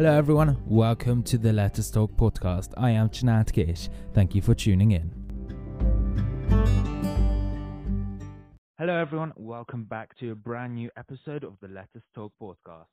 Hello, 0.00 0.16
everyone. 0.16 0.56
Welcome 0.64 1.22
to 1.24 1.36
the 1.36 1.52
Let 1.52 1.78
Us 1.78 1.90
Talk 1.90 2.12
podcast. 2.12 2.72
I 2.78 2.88
am 2.92 3.10
Chinat 3.10 3.52
Gish. 3.52 3.90
Thank 4.14 4.34
you 4.34 4.40
for 4.40 4.54
tuning 4.54 4.92
in. 4.92 5.12
Hello, 8.78 8.96
everyone. 8.96 9.34
Welcome 9.36 9.84
back 9.84 10.16
to 10.20 10.30
a 10.30 10.34
brand 10.34 10.74
new 10.74 10.88
episode 10.96 11.44
of 11.44 11.52
the 11.60 11.68
Let 11.68 11.90
Us 11.94 12.02
Talk 12.14 12.32
podcast. 12.40 12.86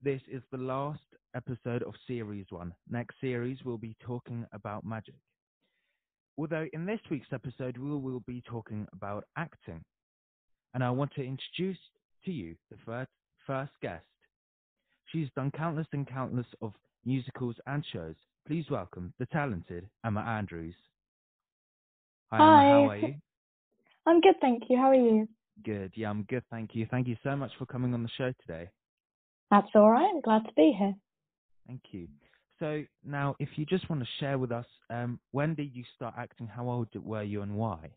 This 0.00 0.22
is 0.26 0.40
the 0.50 0.56
last 0.56 1.02
episode 1.36 1.82
of 1.82 1.92
Series 2.06 2.46
1. 2.48 2.72
Next 2.88 3.14
series, 3.20 3.58
we'll 3.62 3.76
be 3.76 3.94
talking 4.00 4.46
about 4.54 4.86
magic. 4.86 5.16
Although 6.38 6.64
in 6.72 6.86
this 6.86 7.00
week's 7.10 7.34
episode, 7.34 7.76
we 7.76 7.90
will 7.90 8.22
be 8.26 8.42
talking 8.48 8.86
about 8.94 9.24
acting. 9.36 9.84
And 10.72 10.82
I 10.82 10.88
want 10.92 11.12
to 11.16 11.20
introduce 11.20 11.76
to 12.24 12.32
you 12.32 12.54
the 12.70 12.78
first, 12.86 13.10
first 13.46 13.72
guest. 13.82 14.06
She's 15.12 15.28
done 15.36 15.50
countless 15.50 15.86
and 15.92 16.06
countless 16.08 16.46
of 16.62 16.72
musicals 17.04 17.56
and 17.66 17.84
shows. 17.92 18.14
Please 18.46 18.64
welcome 18.70 19.12
the 19.18 19.26
talented 19.26 19.88
Emma 20.04 20.20
Andrews. 20.20 20.74
Hi, 22.30 22.38
Emma, 22.38 22.46
Hi. 22.46 22.68
how 22.68 22.88
are 22.88 22.96
you? 22.96 23.14
I'm 24.06 24.20
good, 24.22 24.36
thank 24.40 24.64
you. 24.68 24.78
How 24.78 24.88
are 24.88 24.94
you? 24.94 25.28
Good. 25.64 25.92
Yeah, 25.94 26.08
I'm 26.10 26.22
good. 26.24 26.42
Thank 26.50 26.70
you. 26.74 26.86
Thank 26.90 27.06
you 27.06 27.16
so 27.22 27.36
much 27.36 27.50
for 27.58 27.66
coming 27.66 27.92
on 27.92 28.02
the 28.02 28.08
show 28.16 28.32
today. 28.40 28.70
That's 29.50 29.68
all 29.74 29.90
right. 29.90 30.10
I'm 30.12 30.22
glad 30.22 30.44
to 30.44 30.52
be 30.56 30.74
here. 30.76 30.94
Thank 31.66 31.82
you. 31.90 32.08
So 32.58 32.82
now, 33.04 33.36
if 33.38 33.50
you 33.56 33.66
just 33.66 33.88
want 33.90 34.00
to 34.02 34.08
share 34.18 34.38
with 34.38 34.50
us, 34.50 34.64
um, 34.88 35.20
when 35.32 35.54
did 35.54 35.74
you 35.74 35.84
start 35.94 36.14
acting? 36.16 36.46
How 36.46 36.68
old 36.68 36.88
were 36.94 37.22
you, 37.22 37.42
and 37.42 37.54
why? 37.54 37.90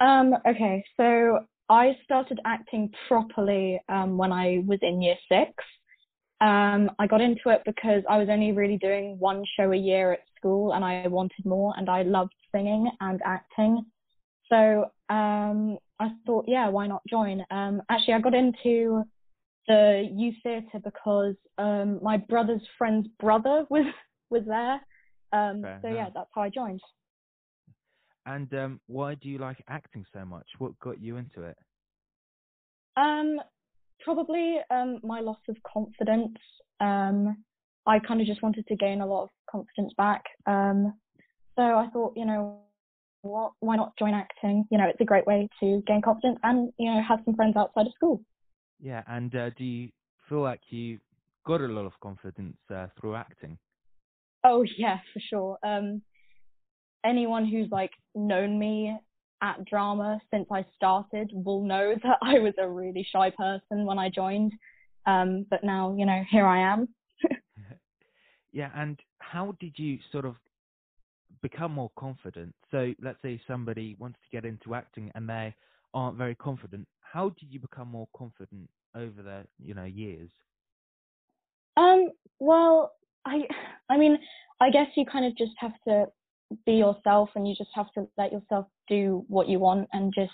Um, 0.00 0.34
okay, 0.46 0.84
so 0.96 1.40
I 1.68 1.96
started 2.04 2.40
acting 2.44 2.90
properly 3.08 3.80
um, 3.88 4.16
when 4.16 4.32
I 4.32 4.62
was 4.66 4.78
in 4.82 5.02
year 5.02 5.16
six. 5.30 5.52
Um, 6.40 6.90
I 6.98 7.06
got 7.08 7.20
into 7.20 7.48
it 7.48 7.62
because 7.66 8.02
I 8.08 8.18
was 8.18 8.28
only 8.30 8.52
really 8.52 8.78
doing 8.78 9.16
one 9.18 9.42
show 9.56 9.72
a 9.72 9.76
year 9.76 10.12
at 10.12 10.20
school 10.36 10.72
and 10.72 10.84
I 10.84 11.06
wanted 11.08 11.44
more 11.44 11.74
and 11.76 11.90
I 11.90 12.02
loved 12.02 12.34
singing 12.54 12.88
and 13.00 13.20
acting. 13.24 13.84
So 14.48 14.86
um, 15.10 15.78
I 15.98 16.10
thought, 16.26 16.44
yeah, 16.46 16.68
why 16.68 16.86
not 16.86 17.02
join? 17.08 17.44
Um, 17.50 17.82
actually, 17.90 18.14
I 18.14 18.20
got 18.20 18.34
into 18.34 19.02
the 19.66 20.08
youth 20.12 20.36
theatre 20.42 20.80
because 20.82 21.34
um, 21.58 21.98
my 22.02 22.16
brother's 22.16 22.62
friend's 22.78 23.08
brother 23.20 23.66
was 23.70 23.86
was 24.30 24.42
there. 24.46 24.80
Um, 25.32 25.62
so 25.82 25.88
yeah, 25.88 26.08
that's 26.14 26.30
how 26.34 26.42
I 26.42 26.50
joined. 26.50 26.80
And 28.28 28.52
um, 28.52 28.80
why 28.88 29.14
do 29.14 29.26
you 29.30 29.38
like 29.38 29.64
acting 29.68 30.04
so 30.12 30.22
much? 30.22 30.46
What 30.58 30.78
got 30.80 31.00
you 31.00 31.16
into 31.16 31.42
it? 31.44 31.56
Um, 32.98 33.40
probably 34.04 34.58
um 34.70 35.00
my 35.02 35.20
loss 35.20 35.38
of 35.48 35.56
confidence. 35.62 36.36
Um, 36.78 37.42
I 37.86 37.98
kind 38.00 38.20
of 38.20 38.26
just 38.26 38.42
wanted 38.42 38.66
to 38.66 38.76
gain 38.76 39.00
a 39.00 39.06
lot 39.06 39.24
of 39.24 39.30
confidence 39.50 39.94
back. 39.96 40.24
Um, 40.46 40.92
so 41.56 41.62
I 41.62 41.88
thought, 41.90 42.12
you 42.16 42.26
know, 42.26 42.58
what? 43.22 43.52
Why 43.60 43.76
not 43.76 43.96
join 43.98 44.12
acting? 44.12 44.66
You 44.70 44.76
know, 44.76 44.88
it's 44.88 45.00
a 45.00 45.06
great 45.06 45.26
way 45.26 45.48
to 45.60 45.82
gain 45.86 46.02
confidence 46.02 46.38
and 46.42 46.70
you 46.78 46.92
know 46.92 47.00
have 47.08 47.20
some 47.24 47.34
friends 47.34 47.56
outside 47.56 47.86
of 47.86 47.94
school. 47.94 48.20
Yeah, 48.78 49.04
and 49.08 49.34
uh, 49.34 49.50
do 49.56 49.64
you 49.64 49.88
feel 50.28 50.42
like 50.42 50.60
you 50.68 50.98
got 51.46 51.62
a 51.62 51.66
lot 51.66 51.86
of 51.86 51.98
confidence 52.02 52.58
uh, 52.70 52.88
through 53.00 53.14
acting? 53.14 53.56
Oh 54.44 54.66
yeah, 54.76 54.98
for 55.14 55.20
sure. 55.20 55.58
Um, 55.62 56.02
anyone 57.04 57.46
who's 57.46 57.70
like 57.70 57.92
known 58.14 58.58
me 58.58 58.98
at 59.42 59.64
drama 59.64 60.20
since 60.32 60.46
I 60.52 60.64
started 60.74 61.30
will 61.32 61.62
know 61.62 61.94
that 62.02 62.18
I 62.22 62.38
was 62.38 62.54
a 62.58 62.68
really 62.68 63.06
shy 63.10 63.30
person 63.30 63.84
when 63.84 63.98
I 63.98 64.08
joined. 64.08 64.52
Um, 65.06 65.46
but 65.50 65.64
now, 65.64 65.94
you 65.96 66.04
know, 66.06 66.22
here 66.30 66.46
I 66.46 66.72
am. 66.72 66.88
Yeah, 68.52 68.70
and 68.74 68.98
how 69.18 69.54
did 69.60 69.74
you 69.78 69.98
sort 70.10 70.24
of 70.24 70.36
become 71.42 71.72
more 71.72 71.90
confident? 71.98 72.54
So 72.70 72.94
let's 73.00 73.20
say 73.22 73.40
somebody 73.46 73.94
wants 73.98 74.18
to 74.22 74.36
get 74.36 74.44
into 74.44 74.74
acting 74.74 75.12
and 75.14 75.28
they 75.28 75.54
aren't 75.94 76.16
very 76.16 76.34
confident. 76.34 76.88
How 77.00 77.28
did 77.30 77.52
you 77.52 77.60
become 77.60 77.88
more 77.88 78.08
confident 78.16 78.68
over 78.94 79.22
the 79.22 79.44
you 79.58 79.74
know 79.74 79.84
years? 79.84 80.30
Um, 81.76 82.10
well, 82.38 82.92
I 83.24 83.42
I 83.90 83.96
mean, 83.96 84.18
I 84.60 84.70
guess 84.70 84.88
you 84.96 85.04
kind 85.06 85.26
of 85.26 85.36
just 85.36 85.52
have 85.58 85.74
to 85.86 86.06
be 86.66 86.72
yourself 86.72 87.30
and 87.34 87.46
you 87.46 87.54
just 87.54 87.70
have 87.74 87.92
to 87.92 88.06
let 88.16 88.32
yourself 88.32 88.66
do 88.88 89.24
what 89.28 89.48
you 89.48 89.58
want 89.58 89.88
and 89.92 90.12
just 90.14 90.32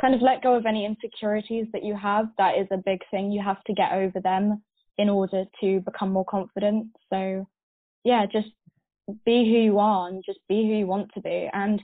kind 0.00 0.14
of 0.14 0.22
let 0.22 0.42
go 0.42 0.54
of 0.54 0.66
any 0.66 0.84
insecurities 0.84 1.66
that 1.72 1.84
you 1.84 1.96
have. 1.96 2.26
That 2.38 2.58
is 2.58 2.66
a 2.70 2.76
big 2.76 3.00
thing. 3.10 3.30
You 3.30 3.42
have 3.42 3.62
to 3.64 3.72
get 3.72 3.92
over 3.92 4.20
them 4.20 4.62
in 4.98 5.08
order 5.08 5.44
to 5.60 5.80
become 5.80 6.12
more 6.12 6.24
confident. 6.24 6.88
So, 7.10 7.46
yeah, 8.04 8.26
just 8.26 8.48
be 9.24 9.44
who 9.44 9.58
you 9.58 9.78
are 9.78 10.08
and 10.08 10.22
just 10.24 10.40
be 10.48 10.66
who 10.66 10.74
you 10.74 10.86
want 10.86 11.10
to 11.14 11.20
be. 11.20 11.48
And 11.52 11.80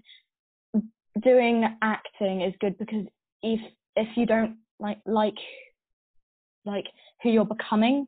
doing 1.22 1.64
acting 1.82 2.42
is 2.42 2.54
good 2.60 2.78
because 2.78 3.06
if 3.42 3.60
if 3.96 4.08
you 4.16 4.26
don't 4.26 4.56
like 4.78 4.98
like 5.06 5.34
like 6.64 6.86
who 7.22 7.30
you're 7.30 7.44
becoming, 7.44 8.06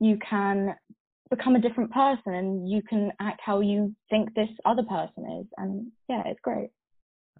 you 0.00 0.18
can 0.18 0.74
become 1.30 1.54
a 1.56 1.60
different 1.60 1.90
person 1.92 2.34
and 2.34 2.68
you 2.68 2.82
can 2.82 3.10
act 3.20 3.40
how 3.44 3.60
you 3.60 3.94
think 4.10 4.34
this 4.34 4.48
other 4.64 4.82
person 4.82 5.40
is 5.40 5.46
and 5.58 5.86
yeah 6.08 6.22
it's 6.26 6.40
great 6.42 6.70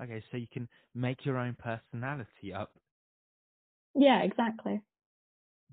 Okay, 0.03 0.23
so 0.31 0.39
you 0.39 0.47
can 0.51 0.67
make 0.95 1.27
your 1.27 1.37
own 1.37 1.55
personality 1.59 2.55
up. 2.55 2.73
yeah 3.95 4.21
exactly 4.23 4.81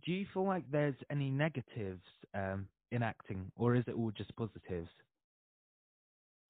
Do 0.05 0.11
you 0.11 0.25
feel 0.33 0.45
like 0.45 0.63
there's 0.71 0.95
any 1.09 1.29
negatives 1.29 2.03
um, 2.33 2.67
in 2.91 3.03
acting, 3.03 3.51
or 3.55 3.75
is 3.75 3.83
it 3.87 3.95
all 3.95 4.11
just 4.11 4.35
positives? 4.35 4.89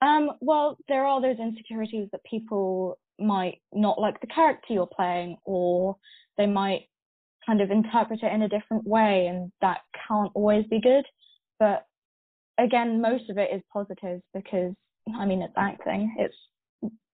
um 0.02 0.32
well 0.42 0.78
there 0.88 1.06
are 1.06 1.22
those 1.22 1.40
insecurities 1.40 2.08
that 2.12 2.22
people 2.30 2.98
might 3.20 3.60
not 3.74 4.00
like 4.00 4.20
the 4.22 4.28
character 4.28 4.74
you're 4.74 4.86
playing 4.96 5.36
or 5.44 5.96
they 6.38 6.46
might 6.46 6.88
kind 7.46 7.62
of 7.62 7.72
interpret 7.72 8.20
it 8.22 8.32
in 8.32 8.44
a 8.44 8.50
different 8.50 8.86
way 8.86 9.26
and 9.28 9.52
that 9.62 9.80
can't 10.08 10.32
always 10.36 10.66
be 10.68 10.80
good 10.80 11.04
but 11.60 11.86
again 12.58 13.02
most 13.02 13.30
of 13.30 13.38
it 13.38 13.50
is 13.54 13.62
positive 13.72 14.22
because 14.34 14.74
i 15.18 15.26
mean 15.26 15.42
it's 15.42 15.54
acting 15.58 16.16
it's 16.18 16.36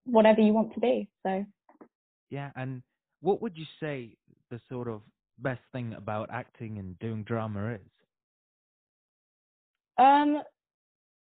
whatever 0.06 0.42
you 0.42 0.54
want 0.54 0.74
to 0.74 0.80
be 0.80 1.08
so 1.26 1.46
Yeah, 2.30 2.52
and 2.56 2.82
what 3.22 3.42
would 3.42 3.58
you 3.58 3.66
say 3.80 4.18
the 4.50 4.60
sort 4.70 4.88
of 4.88 5.02
best 5.40 5.62
thing 5.72 5.94
about 5.94 6.30
acting 6.32 6.78
and 6.80 6.98
doing 7.00 7.24
drama 7.24 7.74
is? 7.76 7.82
Um, 9.98 10.42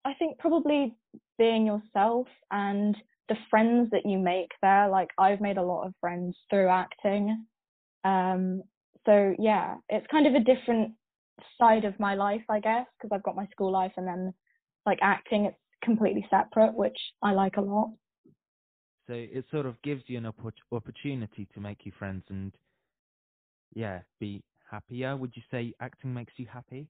I 0.05 0.13
think 0.13 0.37
probably 0.37 0.95
being 1.37 1.65
yourself 1.65 2.27
and 2.51 2.95
the 3.27 3.35
friends 3.49 3.89
that 3.91 4.05
you 4.05 4.17
make 4.17 4.51
there. 4.61 4.87
Like 4.87 5.09
I've 5.17 5.41
made 5.41 5.57
a 5.57 5.63
lot 5.63 5.85
of 5.85 5.93
friends 5.99 6.37
through 6.49 6.69
acting. 6.69 7.45
Um, 8.03 8.63
so 9.05 9.35
yeah, 9.39 9.75
it's 9.89 10.07
kind 10.07 10.27
of 10.27 10.35
a 10.35 10.39
different 10.39 10.93
side 11.59 11.85
of 11.85 11.99
my 11.99 12.15
life, 12.15 12.43
I 12.49 12.59
guess, 12.59 12.85
because 12.97 13.13
I've 13.13 13.23
got 13.23 13.35
my 13.35 13.47
school 13.47 13.71
life 13.71 13.93
and 13.97 14.07
then 14.07 14.33
like 14.85 14.99
acting, 15.01 15.45
it's 15.45 15.57
completely 15.83 16.25
separate, 16.29 16.73
which 16.73 16.97
I 17.21 17.31
like 17.33 17.57
a 17.57 17.61
lot. 17.61 17.91
So 19.07 19.13
it 19.13 19.45
sort 19.51 19.65
of 19.65 19.81
gives 19.83 20.03
you 20.07 20.17
an 20.17 20.25
oppor- 20.25 20.51
opportunity 20.71 21.47
to 21.53 21.59
make 21.59 21.85
you 21.85 21.91
friends 21.97 22.23
and, 22.29 22.51
yeah, 23.73 23.99
be 24.19 24.43
happier. 24.69 25.15
Would 25.15 25.33
you 25.35 25.43
say 25.51 25.73
acting 25.79 26.13
makes 26.13 26.33
you 26.37 26.47
happy? 26.47 26.87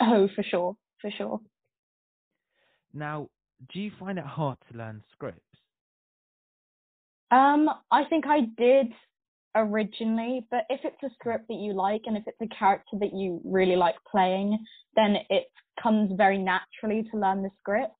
Oh, 0.00 0.28
for 0.34 0.42
sure, 0.42 0.76
for 1.00 1.10
sure. 1.10 1.40
Now, 2.94 3.28
do 3.72 3.80
you 3.80 3.90
find 3.98 4.18
it 4.18 4.24
hard 4.24 4.58
to 4.70 4.78
learn 4.78 5.02
scripts? 5.12 5.40
Um, 7.30 7.68
I 7.90 8.04
think 8.04 8.26
I 8.26 8.40
did 8.58 8.92
originally, 9.54 10.46
but 10.50 10.64
if 10.70 10.80
it's 10.84 11.02
a 11.02 11.14
script 11.14 11.48
that 11.48 11.58
you 11.58 11.72
like 11.74 12.02
and 12.06 12.16
if 12.16 12.24
it's 12.26 12.40
a 12.40 12.56
character 12.56 12.96
that 13.00 13.14
you 13.14 13.40
really 13.44 13.76
like 13.76 13.96
playing, 14.10 14.58
then 14.96 15.16
it 15.30 15.44
comes 15.82 16.12
very 16.16 16.38
naturally 16.38 17.06
to 17.10 17.18
learn 17.18 17.42
the 17.42 17.50
script. 17.60 17.94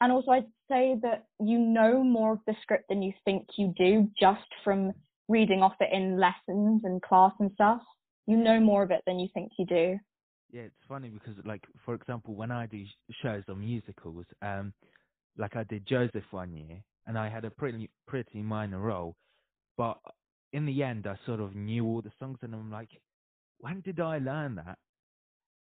And 0.00 0.12
also, 0.12 0.30
I'd 0.30 0.46
say 0.70 0.96
that 1.02 1.26
you 1.40 1.58
know 1.58 2.04
more 2.04 2.32
of 2.32 2.38
the 2.46 2.54
script 2.62 2.88
than 2.88 3.02
you 3.02 3.12
think 3.24 3.46
you 3.56 3.74
do 3.76 4.08
just 4.18 4.46
from 4.62 4.92
reading 5.28 5.62
off 5.62 5.74
it 5.80 5.90
in 5.92 6.18
lessons 6.18 6.82
and 6.84 7.02
class 7.02 7.32
and 7.40 7.50
stuff. 7.54 7.80
You 8.26 8.36
know 8.36 8.60
more 8.60 8.82
of 8.82 8.90
it 8.90 9.02
than 9.06 9.18
you 9.18 9.28
think 9.34 9.52
you 9.58 9.66
do. 9.66 9.98
Yeah, 10.50 10.62
it's 10.62 10.74
funny 10.88 11.08
because, 11.08 11.34
like, 11.44 11.64
for 11.84 11.94
example, 11.94 12.34
when 12.34 12.50
I 12.50 12.66
do 12.66 12.84
shows 13.22 13.42
or 13.48 13.56
musicals, 13.56 14.24
um, 14.40 14.72
like 15.36 15.56
I 15.56 15.64
did 15.64 15.86
Joseph 15.86 16.24
one 16.30 16.52
year, 16.54 16.78
and 17.06 17.18
I 17.18 17.28
had 17.28 17.44
a 17.44 17.50
pretty 17.50 17.90
pretty 18.06 18.42
minor 18.42 18.78
role, 18.78 19.16
but 19.76 19.98
in 20.52 20.66
the 20.66 20.82
end, 20.82 21.06
I 21.06 21.16
sort 21.26 21.40
of 21.40 21.54
knew 21.54 21.84
all 21.86 22.02
the 22.02 22.12
songs, 22.18 22.38
and 22.42 22.54
I'm 22.54 22.70
like, 22.70 22.90
when 23.60 23.80
did 23.80 24.00
I 24.00 24.18
learn 24.18 24.54
that? 24.56 24.78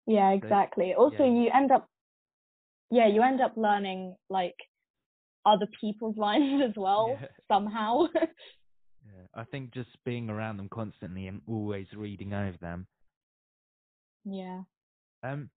Yeah, 0.06 0.30
So, 0.32 0.36
exactly. 0.46 0.94
Also, 0.94 1.24
yeah. 1.24 1.26
you 1.44 1.50
end 1.54 1.72
up, 1.72 1.90
yeah, 2.92 3.08
you 3.08 3.22
end 3.24 3.42
up 3.42 3.54
learning 3.58 4.16
like 4.30 4.56
other 5.46 5.68
people's 5.80 6.18
lines 6.28 6.62
as 6.68 6.74
well 6.78 7.18
Yeah. 7.22 7.28
somehow. 7.48 8.08
Yeah, 9.06 9.28
I 9.34 9.46
think 9.46 9.74
just 9.74 9.90
being 10.04 10.30
around 10.30 10.58
them 10.58 10.68
constantly 10.70 11.28
and 11.28 11.42
always 11.48 11.88
reading 11.96 12.34
over 12.34 12.58
them. 12.60 12.88
yeah. 14.26 14.64
Um, 15.24 15.50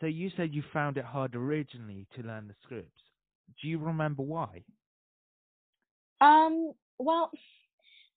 so 0.00 0.06
you 0.06 0.30
said 0.36 0.54
you 0.54 0.62
found 0.72 0.96
it 0.96 1.04
hard 1.04 1.34
originally 1.34 2.06
to 2.16 2.22
learn 2.22 2.46
the 2.48 2.54
scripts. 2.62 3.02
Do 3.60 3.68
you 3.68 3.78
remember 3.78 4.22
why? 4.22 4.62
Um, 6.20 6.72
well, 6.98 7.30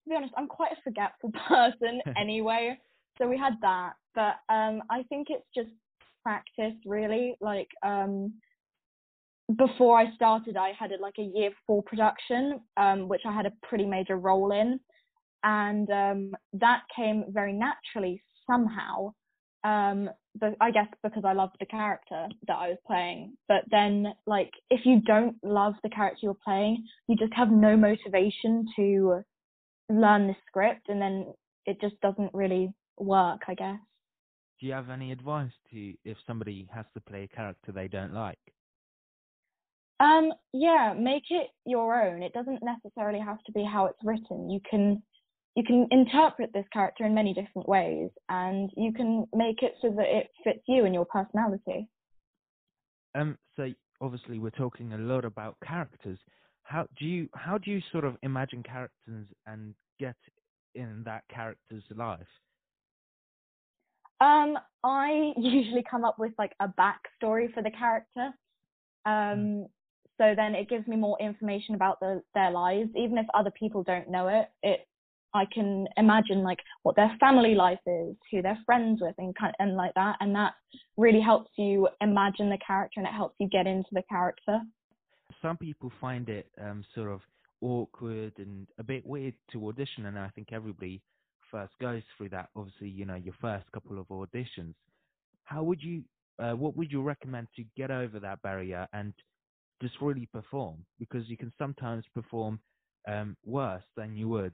to 0.05 0.09
be 0.09 0.15
honest, 0.15 0.33
I'm 0.37 0.47
quite 0.47 0.71
a 0.71 0.81
forgetful 0.83 1.31
person 1.47 2.01
anyway. 2.17 2.77
so 3.17 3.27
we 3.27 3.37
had 3.37 3.53
that, 3.61 3.93
but 4.13 4.35
um, 4.53 4.83
I 4.89 5.03
think 5.09 5.27
it's 5.29 5.45
just 5.53 5.69
practice 6.23 6.73
really. 6.85 7.35
Like 7.41 7.67
um, 7.83 8.33
before 9.57 9.99
I 9.99 10.13
started, 10.15 10.57
I 10.57 10.71
had 10.77 10.91
a, 10.91 11.01
like 11.01 11.15
a 11.19 11.23
year 11.23 11.51
four 11.67 11.83
production, 11.83 12.61
um, 12.77 13.07
which 13.07 13.21
I 13.25 13.33
had 13.33 13.45
a 13.45 13.53
pretty 13.67 13.85
major 13.85 14.17
role 14.17 14.51
in, 14.51 14.79
and 15.43 15.89
um, 15.89 16.31
that 16.53 16.81
came 16.95 17.25
very 17.29 17.53
naturally 17.53 18.21
somehow. 18.49 19.13
Um, 19.63 20.11
but 20.39 20.55
I 20.61 20.69
guess 20.69 20.87
because 21.01 21.23
I 21.25 21.33
loved 21.33 21.55
the 21.59 21.65
character 21.65 22.27
that 22.47 22.55
I 22.55 22.69
was 22.69 22.77
playing. 22.85 23.35
But 23.47 23.63
then, 23.71 24.13
like, 24.27 24.51
if 24.69 24.81
you 24.85 25.01
don't 25.01 25.37
love 25.43 25.73
the 25.81 25.89
character 25.89 26.19
you're 26.23 26.37
playing, 26.45 26.85
you 27.07 27.15
just 27.15 27.33
have 27.33 27.49
no 27.49 27.75
motivation 27.75 28.67
to 28.75 29.23
learn 29.89 30.27
the 30.27 30.35
script, 30.47 30.89
and 30.89 31.01
then 31.01 31.33
it 31.65 31.79
just 31.81 31.99
doesn't 32.01 32.33
really 32.33 32.73
work, 32.97 33.41
I 33.47 33.55
guess. 33.55 33.79
Do 34.59 34.67
you 34.67 34.73
have 34.73 34.89
any 34.89 35.11
advice 35.11 35.51
to 35.71 35.93
if 36.05 36.17
somebody 36.25 36.67
has 36.73 36.85
to 36.93 37.01
play 37.01 37.23
a 37.23 37.35
character 37.35 37.71
they 37.71 37.87
don't 37.87 38.13
like? 38.13 38.39
Um, 39.99 40.31
yeah, 40.53 40.93
make 40.97 41.23
it 41.29 41.47
your 41.65 42.01
own. 42.01 42.21
It 42.21 42.33
doesn't 42.33 42.61
necessarily 42.61 43.19
have 43.19 43.41
to 43.45 43.51
be 43.51 43.63
how 43.63 43.85
it's 43.85 43.99
written. 44.03 44.49
You 44.49 44.59
can 44.69 45.01
you 45.55 45.63
can 45.63 45.87
interpret 45.89 46.51
this 46.53 46.65
character 46.73 47.05
in 47.05 47.15
many 47.15 47.33
different 47.33 47.67
ways 47.67 48.09
and 48.27 48.69
you 48.75 48.91
can 48.91 49.25
make 49.33 49.63
it 49.63 49.73
so 49.81 49.89
that 49.89 50.05
it 50.05 50.27
fits 50.43 50.59
you 50.67 50.83
and 50.83 50.93
your 50.93 51.05
personality. 51.05 51.87
Um 53.13 53.37
so 53.55 53.71
obviously 54.01 54.37
we're 54.37 54.49
talking 54.49 54.91
a 54.91 54.97
lot 54.97 55.23
about 55.23 55.55
characters. 55.65 56.19
How 56.65 56.87
do 56.97 57.05
you 57.05 57.29
how 57.35 57.57
do 57.57 57.71
you 57.71 57.79
sort 57.91 58.05
of 58.05 58.17
imagine 58.23 58.63
characters 58.63 59.27
and 59.45 59.73
get 59.99 60.15
in 60.73 61.03
that 61.05 61.23
character's 61.33 61.83
life? 61.95 62.27
Um, 64.19 64.57
I 64.83 65.33
usually 65.37 65.83
come 65.89 66.03
up 66.03 66.17
with 66.17 66.33
like 66.37 66.53
a 66.59 66.67
backstory 66.67 67.53
for 67.53 67.61
the 67.61 67.71
character. 67.71 68.31
Um, 69.05 69.13
mm. 69.37 69.69
so 70.17 70.33
then 70.35 70.55
it 70.55 70.67
gives 70.67 70.87
me 70.87 70.95
more 70.95 71.17
information 71.21 71.75
about 71.75 71.99
the, 71.99 72.23
their 72.33 72.49
lives, 72.49 72.89
even 72.95 73.19
if 73.19 73.27
other 73.35 73.51
people 73.51 73.83
don't 73.83 74.09
know 74.09 74.27
it. 74.27 74.49
It 74.63 74.87
I 75.35 75.45
can 75.53 75.85
imagine 75.97 76.43
like 76.43 76.59
what 76.83 76.95
their 76.95 77.15
family 77.19 77.55
life 77.55 77.79
is, 77.85 78.15
who 78.31 78.41
they're 78.41 78.57
friends 78.65 79.01
with, 79.01 79.13
and 79.17 79.35
kind 79.35 79.53
and 79.59 79.75
like 79.75 79.93
that, 79.95 80.15
and 80.19 80.33
that 80.33 80.53
really 80.97 81.21
helps 81.21 81.51
you 81.57 81.89
imagine 82.01 82.49
the 82.49 82.57
character 82.65 83.01
and 83.01 83.07
it 83.07 83.13
helps 83.13 83.35
you 83.39 83.49
get 83.49 83.67
into 83.67 83.89
the 83.91 84.03
character. 84.09 84.61
Some 85.41 85.57
people 85.57 85.91
find 86.01 86.29
it 86.29 86.51
um, 86.61 86.85
sort 86.95 87.11
of 87.11 87.21
awkward 87.61 88.33
and 88.37 88.67
a 88.79 88.83
bit 88.83 89.05
weird 89.05 89.35
to 89.51 89.67
audition, 89.67 90.05
and 90.05 90.17
I 90.17 90.29
think 90.29 90.51
everybody 90.51 91.03
first 91.51 91.73
goes 91.79 92.03
through 92.17 92.29
that, 92.29 92.49
obviously, 92.55 92.89
you 92.89 93.05
know, 93.05 93.15
your 93.15 93.35
first 93.41 93.71
couple 93.71 93.99
of 93.99 94.07
auditions, 94.07 94.75
how 95.43 95.63
would 95.63 95.81
you, 95.81 96.03
uh, 96.39 96.53
what 96.53 96.75
would 96.75 96.91
you 96.91 97.01
recommend 97.01 97.47
to 97.55 97.63
get 97.77 97.91
over 97.91 98.19
that 98.19 98.41
barrier 98.41 98.87
and 98.93 99.13
just 99.81 99.95
really 100.01 100.27
perform? 100.27 100.85
Because 100.99 101.27
you 101.29 101.37
can 101.37 101.53
sometimes 101.57 102.05
perform 102.13 102.59
um, 103.07 103.37
worse 103.45 103.83
than 103.95 104.15
you 104.15 104.27
would, 104.29 104.53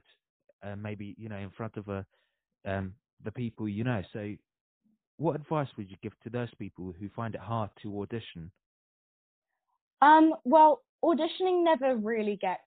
uh, 0.62 0.76
maybe, 0.76 1.14
you 1.18 1.28
know, 1.28 1.38
in 1.38 1.50
front 1.50 1.76
of 1.76 1.88
a, 1.88 2.06
um, 2.66 2.94
the 3.24 3.32
people 3.32 3.68
you 3.68 3.84
know. 3.84 4.02
So, 4.12 4.34
what 5.18 5.36
advice 5.36 5.68
would 5.76 5.90
you 5.90 5.96
give 6.02 6.18
to 6.24 6.30
those 6.30 6.52
people 6.58 6.92
who 6.98 7.08
find 7.10 7.34
it 7.34 7.40
hard 7.40 7.70
to 7.82 8.02
audition? 8.02 8.50
Um, 10.02 10.34
well, 10.44 10.82
auditioning 11.04 11.64
never 11.64 11.96
really 11.96 12.36
gets 12.40 12.60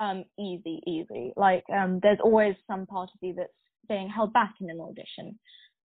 um, 0.00 0.24
easy, 0.38 0.80
easy. 0.86 1.32
Like, 1.36 1.64
um, 1.72 1.98
there's 2.02 2.18
always 2.22 2.54
some 2.66 2.86
part 2.86 3.10
of 3.14 3.18
you 3.22 3.34
that's 3.34 3.52
being 3.88 4.08
held 4.08 4.32
back 4.32 4.54
in 4.60 4.70
an 4.70 4.80
audition. 4.80 5.38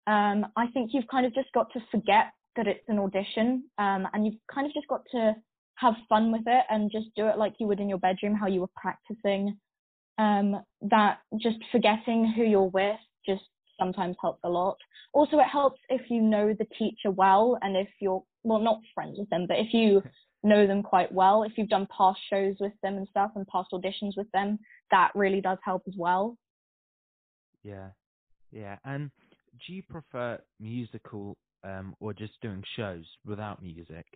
Um, 0.06 0.46
I 0.56 0.68
think 0.72 0.90
you've 0.92 1.08
kind 1.08 1.26
of 1.26 1.34
just 1.34 1.52
got 1.52 1.72
to 1.74 1.80
forget 1.90 2.32
that 2.56 2.66
it's 2.66 2.88
an 2.88 2.98
audition 2.98 3.64
um, 3.78 4.08
and 4.12 4.24
you've 4.24 4.40
kind 4.52 4.66
of 4.66 4.72
just 4.72 4.88
got 4.88 5.02
to 5.12 5.34
have 5.76 5.94
fun 6.08 6.32
with 6.32 6.44
it 6.46 6.64
and 6.70 6.90
just 6.90 7.08
do 7.14 7.26
it 7.26 7.36
like 7.36 7.54
you 7.58 7.66
would 7.66 7.80
in 7.80 7.88
your 7.88 7.98
bedroom, 7.98 8.34
how 8.34 8.46
you 8.46 8.60
were 8.60 8.70
practicing. 8.76 9.58
Um, 10.18 10.62
that 10.80 11.18
just 11.38 11.58
forgetting 11.70 12.32
who 12.34 12.42
you're 12.44 12.70
with 12.70 12.96
just 13.26 13.42
sometimes 13.78 14.16
helps 14.22 14.40
a 14.44 14.48
lot. 14.48 14.78
Also, 15.12 15.38
it 15.38 15.44
helps 15.44 15.80
if 15.90 16.10
you 16.10 16.22
know 16.22 16.54
the 16.58 16.66
teacher 16.78 17.10
well 17.10 17.58
and 17.60 17.76
if 17.76 17.88
you're, 18.00 18.22
well, 18.42 18.60
not 18.60 18.80
friends 18.94 19.18
with 19.18 19.28
them, 19.28 19.46
but 19.46 19.58
if 19.58 19.74
you 19.74 20.02
know 20.46 20.66
them 20.66 20.82
quite 20.82 21.12
well, 21.12 21.42
if 21.42 21.52
you've 21.56 21.68
done 21.68 21.86
past 21.96 22.20
shows 22.30 22.56
with 22.60 22.72
them 22.82 22.96
and 22.96 23.08
stuff 23.08 23.32
and 23.36 23.46
past 23.46 23.70
auditions 23.72 24.16
with 24.16 24.30
them, 24.32 24.58
that 24.90 25.10
really 25.14 25.40
does 25.40 25.58
help 25.64 25.82
as 25.86 25.94
well. 25.96 26.36
Yeah, 27.62 27.88
yeah. 28.52 28.76
And 28.84 29.10
do 29.66 29.72
you 29.72 29.82
prefer 29.82 30.38
musical 30.60 31.36
um, 31.64 31.94
or 32.00 32.14
just 32.14 32.40
doing 32.40 32.62
shows 32.76 33.04
without 33.24 33.62
music? 33.62 34.06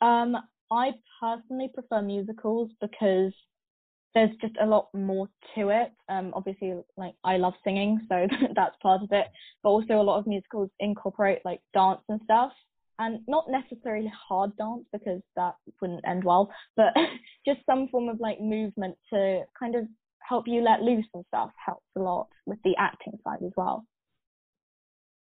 Um, 0.00 0.36
I 0.70 0.92
personally 1.20 1.70
prefer 1.72 2.02
musicals 2.02 2.70
because 2.80 3.32
there's 4.14 4.34
just 4.40 4.54
a 4.60 4.66
lot 4.66 4.88
more 4.92 5.28
to 5.54 5.68
it. 5.68 5.92
Um, 6.08 6.32
obviously, 6.34 6.74
like 6.96 7.14
I 7.24 7.36
love 7.36 7.54
singing, 7.62 8.00
so 8.08 8.26
that's 8.54 8.76
part 8.82 9.02
of 9.02 9.08
it. 9.12 9.26
But 9.62 9.68
also, 9.68 10.00
a 10.00 10.02
lot 10.02 10.18
of 10.18 10.26
musicals 10.26 10.70
incorporate 10.80 11.40
like 11.44 11.60
dance 11.74 12.00
and 12.08 12.20
stuff, 12.24 12.52
and 13.00 13.20
not 13.26 13.46
necessarily 13.48 14.12
hard 14.28 14.54
dance 14.58 14.84
because 14.92 15.22
that 15.34 15.54
wouldn't 15.80 16.06
end 16.06 16.22
well, 16.22 16.50
but 16.76 16.94
just 17.46 17.60
some 17.64 17.88
form 17.88 18.08
of 18.08 18.20
like 18.20 18.40
movement 18.40 18.94
to 19.12 19.42
kind 19.58 19.74
of 19.74 19.86
help 20.20 20.46
you 20.46 20.62
let 20.62 20.82
loose 20.82 21.06
and 21.14 21.24
stuff 21.28 21.50
helps 21.64 21.86
a 21.96 22.00
lot 22.00 22.28
with 22.46 22.58
the 22.62 22.74
acting 22.78 23.14
side 23.24 23.38
as 23.44 23.52
well. 23.56 23.84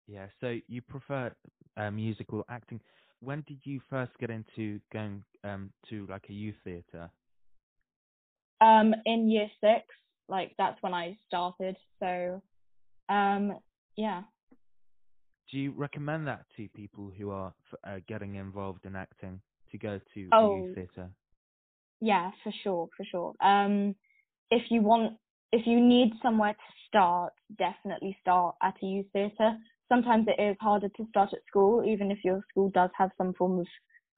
Yeah, 0.08 0.26
so 0.40 0.58
you 0.66 0.82
prefer 0.82 1.32
uh, 1.76 1.90
musical 1.92 2.44
acting. 2.50 2.80
When 3.20 3.44
did 3.46 3.60
you 3.62 3.80
first 3.88 4.10
get 4.18 4.30
into 4.30 4.80
going 4.92 5.22
um, 5.44 5.70
to 5.88 6.06
like 6.10 6.26
a 6.28 6.32
youth 6.32 6.56
theatre? 6.64 7.08
Um, 8.60 8.92
in 9.06 9.30
year 9.30 9.46
six, 9.60 9.86
like 10.28 10.52
that's 10.58 10.82
when 10.82 10.94
I 10.94 11.16
started. 11.28 11.76
So, 12.00 12.42
um, 13.08 13.58
yeah. 13.96 14.22
Do 15.52 15.58
you 15.58 15.72
recommend 15.72 16.26
that 16.28 16.46
to 16.56 16.66
people 16.70 17.12
who 17.16 17.30
are 17.30 17.52
uh, 17.84 17.98
getting 18.08 18.36
involved 18.36 18.86
in 18.86 18.96
acting 18.96 19.38
to 19.70 19.78
go 19.78 20.00
to 20.14 20.28
oh, 20.32 20.56
youth 20.56 20.74
theatre? 20.74 21.10
Yeah, 22.00 22.30
for 22.42 22.52
sure, 22.62 22.88
for 22.96 23.04
sure. 23.04 23.34
Um, 23.42 23.94
if 24.50 24.62
you 24.70 24.80
want 24.80 25.12
if 25.52 25.66
you 25.66 25.78
need 25.78 26.14
somewhere 26.22 26.54
to 26.54 26.72
start, 26.88 27.34
definitely 27.58 28.16
start 28.22 28.54
at 28.62 28.74
a 28.82 28.86
youth 28.86 29.06
theatre. 29.12 29.58
Sometimes 29.90 30.26
it 30.26 30.42
is 30.42 30.56
harder 30.58 30.88
to 30.88 31.06
start 31.10 31.34
at 31.34 31.40
school, 31.46 31.84
even 31.84 32.10
if 32.10 32.24
your 32.24 32.40
school 32.50 32.70
does 32.70 32.88
have 32.96 33.10
some 33.18 33.34
form 33.34 33.58
of 33.60 33.66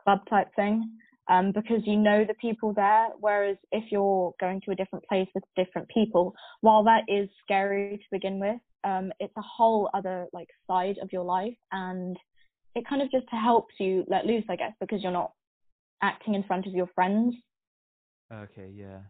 club 0.04 0.20
type 0.30 0.54
thing, 0.54 0.88
um, 1.28 1.52
because 1.52 1.80
you 1.84 1.96
know 1.96 2.24
the 2.24 2.34
people 2.34 2.72
there. 2.72 3.08
Whereas 3.20 3.56
if 3.72 3.84
you're 3.90 4.34
going 4.40 4.60
to 4.64 4.72
a 4.72 4.76
different 4.76 5.04
place 5.06 5.28
with 5.34 5.44
different 5.56 5.88
people, 5.88 6.34
while 6.60 6.84
that 6.84 7.02
is 7.08 7.28
scary 7.42 7.96
to 7.98 8.04
begin 8.10 8.38
with, 8.38 8.60
um, 8.84 9.12
it's 9.20 9.36
a 9.36 9.42
whole 9.42 9.90
other 9.94 10.26
like 10.32 10.48
side 10.66 10.96
of 11.02 11.12
your 11.12 11.24
life, 11.24 11.56
and 11.72 12.16
it 12.74 12.86
kind 12.88 13.02
of 13.02 13.10
just 13.10 13.26
helps 13.30 13.74
you 13.78 14.04
let 14.08 14.26
loose, 14.26 14.44
I 14.48 14.56
guess, 14.56 14.72
because 14.80 15.02
you're 15.02 15.12
not 15.12 15.32
acting 16.02 16.34
in 16.34 16.42
front 16.44 16.66
of 16.66 16.74
your 16.74 16.88
friends. 16.94 17.34
Okay, 18.32 18.70
yeah. 18.74 19.00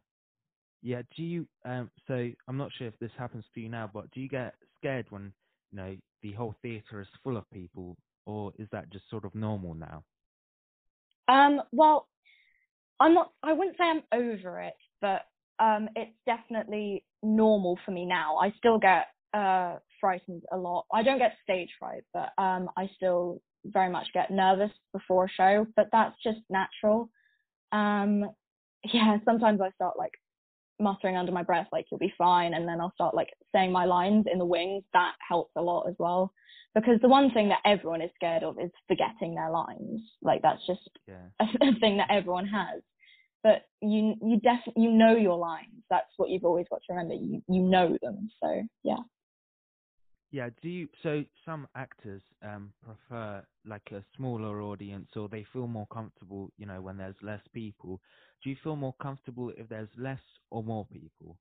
Yeah. 0.82 1.02
Do 1.16 1.22
you? 1.22 1.46
Um. 1.64 1.90
So 2.06 2.30
I'm 2.46 2.56
not 2.56 2.70
sure 2.76 2.86
if 2.86 2.98
this 3.00 3.10
happens 3.18 3.44
to 3.54 3.60
you 3.60 3.68
now, 3.68 3.90
but 3.92 4.10
do 4.12 4.20
you 4.20 4.28
get 4.28 4.54
scared 4.76 5.06
when 5.10 5.32
you 5.72 5.78
know 5.78 5.96
the 6.22 6.32
whole 6.32 6.54
theatre 6.62 7.00
is 7.00 7.08
full 7.22 7.36
of 7.36 7.50
people, 7.50 7.96
or 8.26 8.52
is 8.58 8.68
that 8.70 8.90
just 8.92 9.08
sort 9.10 9.24
of 9.24 9.34
normal 9.34 9.74
now? 9.74 10.04
Um. 11.28 11.60
Well, 11.72 12.08
I'm 13.00 13.14
not. 13.14 13.32
I 13.42 13.52
wouldn't 13.52 13.76
say 13.76 13.84
I'm 13.84 14.02
over 14.12 14.60
it, 14.60 14.74
but 15.00 15.22
um, 15.58 15.88
it's 15.96 16.16
definitely 16.26 17.04
normal 17.22 17.78
for 17.84 17.90
me 17.90 18.04
now. 18.06 18.36
I 18.36 18.52
still 18.58 18.78
get 18.78 19.06
uh 19.32 19.76
frightened 20.00 20.42
a 20.52 20.56
lot. 20.56 20.86
I 20.92 21.02
don't 21.02 21.18
get 21.18 21.36
stage 21.42 21.70
fright, 21.78 22.02
but 22.12 22.30
um, 22.38 22.68
I 22.76 22.88
still 22.96 23.40
very 23.64 23.90
much 23.90 24.08
get 24.12 24.30
nervous 24.30 24.70
before 24.92 25.24
a 25.24 25.28
show, 25.28 25.66
but 25.76 25.88
that's 25.92 26.14
just 26.22 26.40
natural. 26.50 27.08
Um, 27.72 28.30
yeah, 28.92 29.16
sometimes 29.24 29.60
I 29.60 29.70
start 29.70 29.96
like 29.98 30.12
muttering 30.80 31.16
under 31.16 31.32
my 31.32 31.42
breath 31.42 31.68
like 31.72 31.86
you'll 31.90 31.98
be 31.98 32.12
fine 32.18 32.52
and 32.52 32.66
then 32.66 32.80
I'll 32.80 32.92
start 32.94 33.14
like 33.14 33.28
saying 33.54 33.70
my 33.70 33.84
lines 33.84 34.26
in 34.30 34.38
the 34.38 34.44
wings 34.44 34.82
that 34.92 35.12
helps 35.26 35.52
a 35.56 35.62
lot 35.62 35.86
as 35.88 35.94
well 35.98 36.32
because 36.74 37.00
the 37.02 37.08
one 37.08 37.30
thing 37.32 37.48
that 37.48 37.60
everyone 37.64 38.02
is 38.02 38.10
scared 38.14 38.42
of 38.42 38.58
is 38.58 38.70
forgetting 38.88 39.34
their 39.34 39.50
lines 39.50 40.00
like 40.22 40.42
that's 40.42 40.66
just 40.66 40.80
yeah. 41.06 41.26
a, 41.40 41.80
thing 41.80 41.96
that 41.96 42.10
everyone 42.10 42.46
has 42.46 42.82
but 43.42 43.62
you 43.80 44.14
you 44.22 44.40
definitely 44.40 44.82
you 44.82 44.90
know 44.90 45.16
your 45.16 45.36
lines 45.38 45.82
that's 45.90 46.10
what 46.16 46.30
you've 46.30 46.44
always 46.44 46.66
got 46.70 46.80
to 46.86 46.92
remember 46.92 47.14
you 47.14 47.42
you 47.48 47.60
know 47.62 47.96
them 48.02 48.30
so 48.42 48.62
yeah 48.82 48.96
Yeah, 50.30 50.50
do 50.62 50.68
you 50.68 50.88
so 51.04 51.24
some 51.44 51.68
actors 51.76 52.22
um 52.42 52.72
prefer 52.82 53.44
like 53.64 53.88
a 53.92 54.02
smaller 54.16 54.62
audience 54.62 55.08
or 55.14 55.28
they 55.28 55.46
feel 55.52 55.68
more 55.68 55.86
comfortable, 55.92 56.50
you 56.58 56.66
know, 56.66 56.80
when 56.82 56.96
there's 56.96 57.14
less 57.22 57.40
people. 57.52 58.00
Do 58.42 58.50
you 58.50 58.56
feel 58.64 58.74
more 58.76 58.94
comfortable 59.00 59.52
if 59.56 59.68
there's 59.68 59.88
less 59.96 60.20
or 60.50 60.64
more 60.64 60.86
people? 60.86 61.38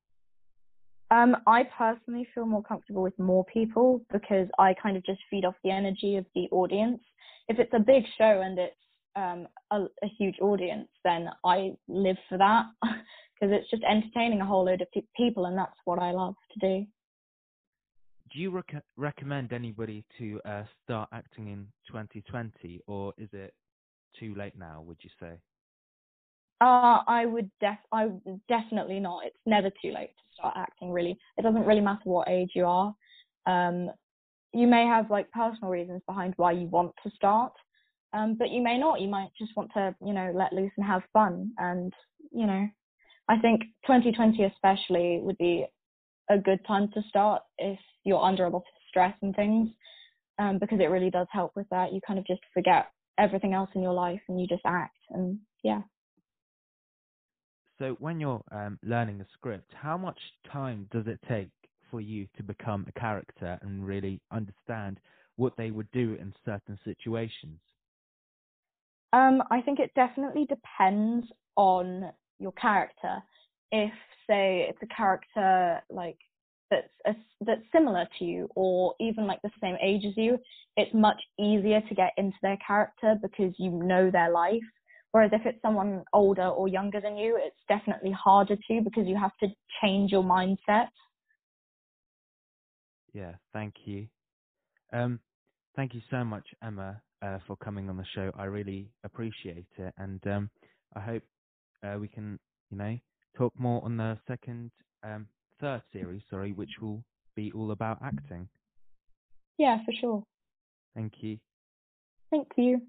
Um, 1.13 1.38
I 1.46 1.63
personally 1.77 2.27
feel 2.34 2.48
more 2.48 2.63
comfortable 2.63 3.03
with 3.03 3.17
more 3.20 3.46
people 3.46 4.03
because 4.12 4.48
I 4.58 4.74
kind 4.82 4.98
of 4.98 5.05
just 5.05 5.20
feed 5.29 5.46
off 5.46 5.53
the 5.63 5.70
energy 5.70 6.15
of 6.15 6.25
the 6.34 6.48
audience. 6.51 7.01
If 7.48 7.60
it's 7.60 7.74
a 7.75 7.79
big 7.79 8.03
show 8.17 8.41
and 8.41 8.58
it's 8.58 8.75
um, 9.15 9.48
a, 9.70 9.84
a 10.03 10.08
huge 10.17 10.39
audience, 10.41 10.88
then 11.03 11.29
I 11.46 11.74
live 11.88 12.17
for 12.27 12.39
that 12.39 12.65
because 12.82 13.53
it's 13.53 13.70
just 13.70 13.84
entertaining 13.84 14.41
a 14.41 14.46
whole 14.46 14.65
load 14.65 14.82
of 14.82 14.88
pe- 14.91 15.01
people, 15.15 15.46
and 15.46 15.55
that's 15.55 15.77
what 15.86 16.00
I 16.00 16.10
love 16.10 16.34
to 16.53 16.60
do. 16.60 16.86
Do 18.34 18.39
you 18.39 18.50
rec- 18.50 18.84
recommend 18.98 19.53
anybody 19.53 20.03
to 20.17 20.41
uh, 20.46 20.63
start 20.84 21.10
acting 21.13 21.50
in 21.50 21.67
2020, 21.91 22.82
or 22.88 23.13
is 23.20 23.29
it 23.34 23.53
too 24.20 24.34
late 24.34 24.58
now? 24.58 24.82
Would 24.82 24.98
you 25.01 25.12
say? 25.20 25.38
Uh, 26.60 27.03
I 27.08 27.25
would 27.25 27.51
def 27.60 27.77
I 27.91 28.10
definitely 28.48 29.00
not. 29.00 29.25
It's 29.25 29.36
never 29.46 29.70
too 29.70 29.91
late 29.91 30.10
to 30.10 30.24
start 30.43 30.55
acting. 30.57 30.91
Really, 30.91 31.17
it 31.38 31.41
doesn't 31.41 31.65
really 31.65 31.81
matter 31.81 32.01
what 32.03 32.29
age 32.29 32.51
you 32.55 32.65
are. 32.65 32.93
Um, 33.45 33.89
you 34.53 34.67
may 34.67 34.85
have 34.85 35.09
like 35.09 35.31
personal 35.31 35.71
reasons 35.71 36.01
behind 36.07 36.33
why 36.38 36.51
you 36.51 36.67
want 36.67 36.91
to 37.03 37.12
start, 37.15 37.53
um, 38.13 38.35
but 38.38 38.51
you 38.51 38.62
may 38.62 38.77
not. 38.77 39.01
You 39.01 39.07
might 39.07 39.29
just 39.38 39.55
want 39.55 39.71
to, 39.73 39.95
you 40.05 40.13
know, 40.13 40.31
let 40.35 40.53
loose 40.53 40.71
and 40.77 40.85
have 40.85 41.01
fun. 41.12 41.51
And 41.57 41.93
you 42.31 42.45
know, 42.45 42.67
I 43.29 43.39
think 43.39 43.62
2020 43.85 44.43
especially 44.43 45.19
would 45.23 45.38
be 45.38 45.65
a 46.29 46.38
good 46.38 46.59
time 46.67 46.89
to 46.93 47.01
start 47.09 47.41
if 47.57 47.79
you're 48.03 48.23
under 48.23 48.45
a 48.45 48.50
lot 48.50 48.57
of 48.57 48.63
stress 48.89 49.15
and 49.21 49.35
things, 49.35 49.69
um, 50.39 50.59
because 50.59 50.79
it 50.79 50.89
really 50.89 51.09
does 51.09 51.27
help 51.31 51.51
with 51.55 51.67
that. 51.69 51.93
You 51.93 52.01
kind 52.05 52.19
of 52.19 52.27
just 52.27 52.41
forget 52.53 52.88
everything 53.17 53.53
else 53.53 53.69
in 53.75 53.81
your 53.81 53.93
life 53.93 54.21
and 54.27 54.39
you 54.39 54.47
just 54.47 54.63
act. 54.65 54.97
And 55.12 55.39
yeah. 55.63 55.81
So 57.80 57.96
when 58.00 58.20
you're 58.20 58.44
um, 58.51 58.77
learning 58.84 59.22
a 59.22 59.25
script, 59.34 59.72
how 59.74 59.98
much 59.98 60.20
time 60.51 60.88
does 60.92 61.08
it 61.08 61.20
take 61.27 61.50
for 61.89 62.01
you 62.01 62.27
to 62.38 62.44
become 62.44 62.86
a 62.88 63.00
character 63.00 63.58
and 63.62 63.86
really 63.86 64.22
understand 64.32 65.00
what 65.36 65.53
they 65.58 65.72
would 65.72 65.92
do 65.92 66.15
in 66.20 66.34
certain 66.46 66.77
situations? 66.84 67.60
Um, 69.12 69.44
I 69.51 69.62
think 69.62 69.80
it 69.80 69.92
definitely 69.96 70.46
depends 70.46 71.27
on 71.56 72.12
your 72.39 72.51
character. 72.53 73.22
If, 73.72 73.92
say, 74.27 74.68
it's 74.70 74.80
a 74.82 74.96
character 74.96 75.82
like 75.89 76.18
that's 76.72 76.88
a, 77.06 77.15
that's 77.46 77.62
similar 77.72 78.08
to 78.20 78.25
you, 78.25 78.50
or 78.56 78.96
even 79.00 79.27
like 79.27 79.42
the 79.44 79.51
same 79.62 79.75
age 79.84 80.03
as 80.06 80.13
you, 80.15 80.39
it's 80.77 80.94
much 80.94 81.22
easier 81.39 81.82
to 81.82 81.96
get 81.96 82.13
into 82.18 82.38
their 82.42 82.58
character 82.65 83.15
because 83.22 83.53
you 83.58 83.70
know 83.70 84.10
their 84.10 84.32
life. 84.32 84.63
Whereas 85.13 85.29
if 85.32 85.46
it's 85.46 85.62
someone 85.62 86.03
older 86.12 86.48
or 86.48 86.67
younger 86.67 87.00
than 87.00 87.17
you, 87.17 87.39
it's 87.39 87.55
definitely 87.70 88.12
harder 88.12 88.55
to 88.55 88.82
because 88.84 89.08
you 89.08 89.15
have 89.15 89.38
to 89.41 89.48
change 89.79 90.12
your 90.12 90.24
mindset. 90.24 90.88
Yeah, 93.13 93.34
thank 93.53 93.75
you. 93.86 94.08
Um, 94.91 95.20
thank 95.75 95.93
you 95.93 96.01
so 96.10 96.24
much, 96.24 96.48
Emma, 96.63 97.00
uh, 97.22 97.38
for 97.46 97.55
coming 97.58 97.89
on 97.89 97.98
the 97.98 98.05
show. 98.15 98.32
I 98.36 98.46
really 98.46 98.89
appreciate 99.03 99.67
it, 99.77 99.93
and 100.00 100.20
um, 100.25 100.50
I 100.96 101.00
hope 101.00 101.24
uh, 101.84 101.98
we 102.00 102.08
can, 102.08 102.39
you 102.72 102.77
know, 102.77 102.98
talk 103.38 103.53
more 103.55 103.86
on 103.86 103.98
the 103.98 104.17
second, 104.27 104.72
um, 105.03 105.27
third 105.62 105.84
series, 105.93 106.24
sorry, 106.32 106.53
which 106.53 106.72
will 106.82 107.03
be 107.36 107.51
all 107.51 107.70
about 107.70 108.00
acting. 108.03 108.50
Yeah, 109.60 109.77
for 109.86 109.93
sure. 109.93 110.24
Thank 110.96 111.13
you. 111.22 111.38
Thank 112.32 112.48
you. 112.58 112.82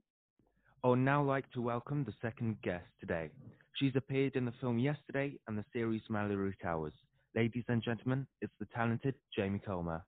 I 0.84 0.88
would 0.88 0.98
now 0.98 1.22
like 1.22 1.50
to 1.52 1.62
welcome 1.62 2.04
the 2.04 2.12
second 2.20 2.60
guest 2.60 2.84
today. 3.00 3.30
She's 3.72 3.96
appeared 3.96 4.36
in 4.36 4.44
the 4.44 4.52
film 4.60 4.78
Yesterday 4.78 5.38
and 5.48 5.56
the 5.56 5.64
series 5.72 6.02
Malory 6.10 6.52
Towers. 6.62 6.92
Ladies 7.34 7.64
and 7.68 7.82
gentlemen, 7.82 8.26
it's 8.42 8.52
the 8.60 8.66
talented 8.66 9.14
Jamie 9.34 9.62
Colmer. 9.64 10.04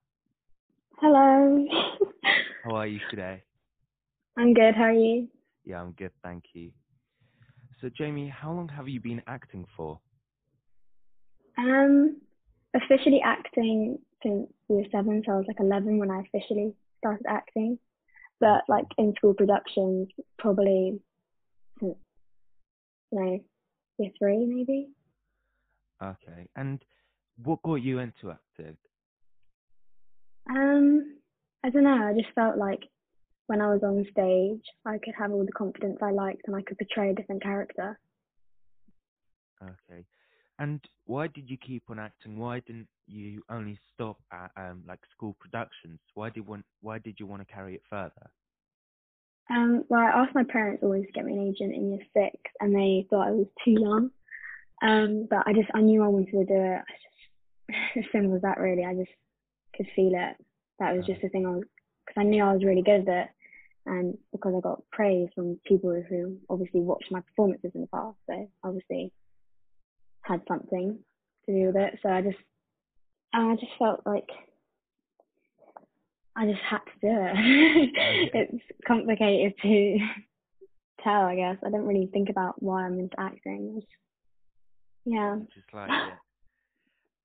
Hello. 0.98 1.64
How 2.62 2.74
are 2.76 2.86
you 2.86 3.00
today? 3.08 3.42
I'm 4.36 4.52
good. 4.52 4.74
How 4.74 4.82
are 4.82 4.92
you? 4.92 5.28
Yeah, 5.64 5.80
I'm 5.80 5.92
good, 5.92 6.10
thank 6.22 6.44
you. 6.52 6.72
So, 7.80 7.88
Jamie, 7.96 8.28
how 8.28 8.52
long 8.52 8.68
have 8.68 8.86
you 8.86 9.00
been 9.00 9.22
acting 9.26 9.64
for? 9.78 9.98
Um, 11.56 12.20
officially 12.74 13.22
acting 13.24 13.98
since 14.22 14.46
year 14.68 14.84
seven, 14.92 15.22
so 15.24 15.32
I 15.32 15.36
was 15.36 15.46
like 15.48 15.58
11 15.58 15.96
when 15.96 16.10
I 16.10 16.20
officially 16.20 16.74
started 16.98 17.24
acting. 17.26 17.78
But 18.40 18.62
like 18.68 18.86
in 18.98 19.14
school 19.16 19.34
productions, 19.34 20.08
probably 20.38 21.00
since 21.80 21.96
you 23.12 23.20
know 23.20 23.40
year 23.98 24.10
three 24.18 24.44
maybe. 24.46 24.88
Okay, 26.02 26.48
and 26.56 26.84
what 27.42 27.62
got 27.62 27.76
you 27.76 27.98
into 27.98 28.30
acting? 28.30 28.76
Um, 30.50 31.16
I 31.64 31.70
don't 31.70 31.84
know. 31.84 32.06
I 32.06 32.12
just 32.12 32.34
felt 32.34 32.56
like 32.56 32.80
when 33.46 33.60
I 33.60 33.72
was 33.72 33.82
on 33.82 34.04
stage, 34.10 34.62
I 34.84 34.98
could 34.98 35.14
have 35.18 35.32
all 35.32 35.44
the 35.44 35.52
confidence 35.52 35.98
I 36.02 36.10
liked 36.10 36.42
and 36.46 36.54
I 36.54 36.62
could 36.62 36.78
portray 36.78 37.10
a 37.10 37.14
different 37.14 37.42
character. 37.42 37.98
Okay, 39.62 40.04
and 40.58 40.80
why 41.04 41.26
did 41.28 41.50
you 41.50 41.56
keep 41.58 41.84
on 41.88 41.98
acting? 41.98 42.38
Why 42.38 42.60
didn't 42.60 42.88
you 43.06 43.42
only 43.50 43.78
stop 43.94 44.18
at 44.32 44.50
um, 44.56 44.82
like 44.88 45.00
school 45.12 45.36
productions? 45.38 46.00
Why 46.14 46.30
did 46.30 46.46
want? 46.46 46.64
Why 46.80 46.98
did 46.98 47.16
you 47.20 47.26
want 47.26 47.46
to 47.46 47.52
carry 47.52 47.74
it 47.74 47.82
further? 47.88 48.30
Um, 49.50 49.84
well, 49.88 50.00
I 50.00 50.22
asked 50.22 50.34
my 50.34 50.44
parents 50.44 50.82
always 50.82 51.06
to 51.06 51.12
get 51.12 51.24
me 51.24 51.34
an 51.34 51.46
agent 51.46 51.74
in 51.74 51.90
year 51.90 52.00
six, 52.14 52.36
and 52.60 52.74
they 52.74 53.06
thought 53.08 53.28
I 53.28 53.32
was 53.32 53.46
too 53.64 53.72
young. 53.72 54.10
Um, 54.82 55.26
but 55.28 55.46
I 55.46 55.52
just 55.52 55.68
I 55.74 55.80
knew 55.80 56.02
I 56.02 56.08
wanted 56.08 56.32
to 56.32 56.44
do 56.44 56.54
it. 56.54 56.80
I 56.80 56.92
just, 56.92 57.96
as 58.06 58.12
simple 58.12 58.36
as 58.36 58.42
that, 58.42 58.58
really. 58.58 58.84
I 58.84 58.94
just 58.94 59.12
could 59.76 59.86
feel 59.94 60.12
it. 60.14 60.36
That 60.78 60.96
was 60.96 61.06
just 61.06 61.22
the 61.22 61.28
thing 61.28 61.46
I 61.46 61.50
was 61.50 61.64
because 62.06 62.20
I 62.20 62.24
knew 62.24 62.42
I 62.42 62.52
was 62.52 62.64
really 62.64 62.82
good 62.82 63.08
at 63.08 63.24
it, 63.24 63.28
and 63.84 64.16
because 64.32 64.54
I 64.56 64.60
got 64.60 64.82
praise 64.90 65.28
from 65.34 65.60
people 65.66 66.02
who 66.08 66.38
obviously 66.48 66.80
watched 66.80 67.12
my 67.12 67.20
performances 67.20 67.72
in 67.74 67.82
the 67.82 67.86
past, 67.88 68.16
so 68.26 68.48
obviously 68.64 69.12
had 70.26 70.42
something 70.48 70.98
to 71.46 71.52
do 71.52 71.66
with 71.66 71.76
it. 71.76 71.98
So 72.02 72.08
I 72.08 72.22
just 72.22 72.38
I 73.32 73.54
just 73.54 73.72
felt 73.78 74.00
like 74.06 74.28
I 76.36 76.46
just 76.46 76.60
had 76.68 76.78
to 76.78 77.00
do 77.00 77.08
it. 77.10 78.30
it's 78.34 78.64
complicated 78.86 79.54
to 79.62 79.98
tell, 81.02 81.22
I 81.22 81.36
guess. 81.36 81.56
I 81.64 81.70
don't 81.70 81.86
really 81.86 82.10
think 82.12 82.28
about 82.28 82.62
why 82.62 82.84
I'm 82.84 82.98
into 82.98 83.18
acting. 83.18 83.76
It's, 83.78 83.86
yeah. 85.04 85.36
Just 85.54 85.72
like. 85.72 85.90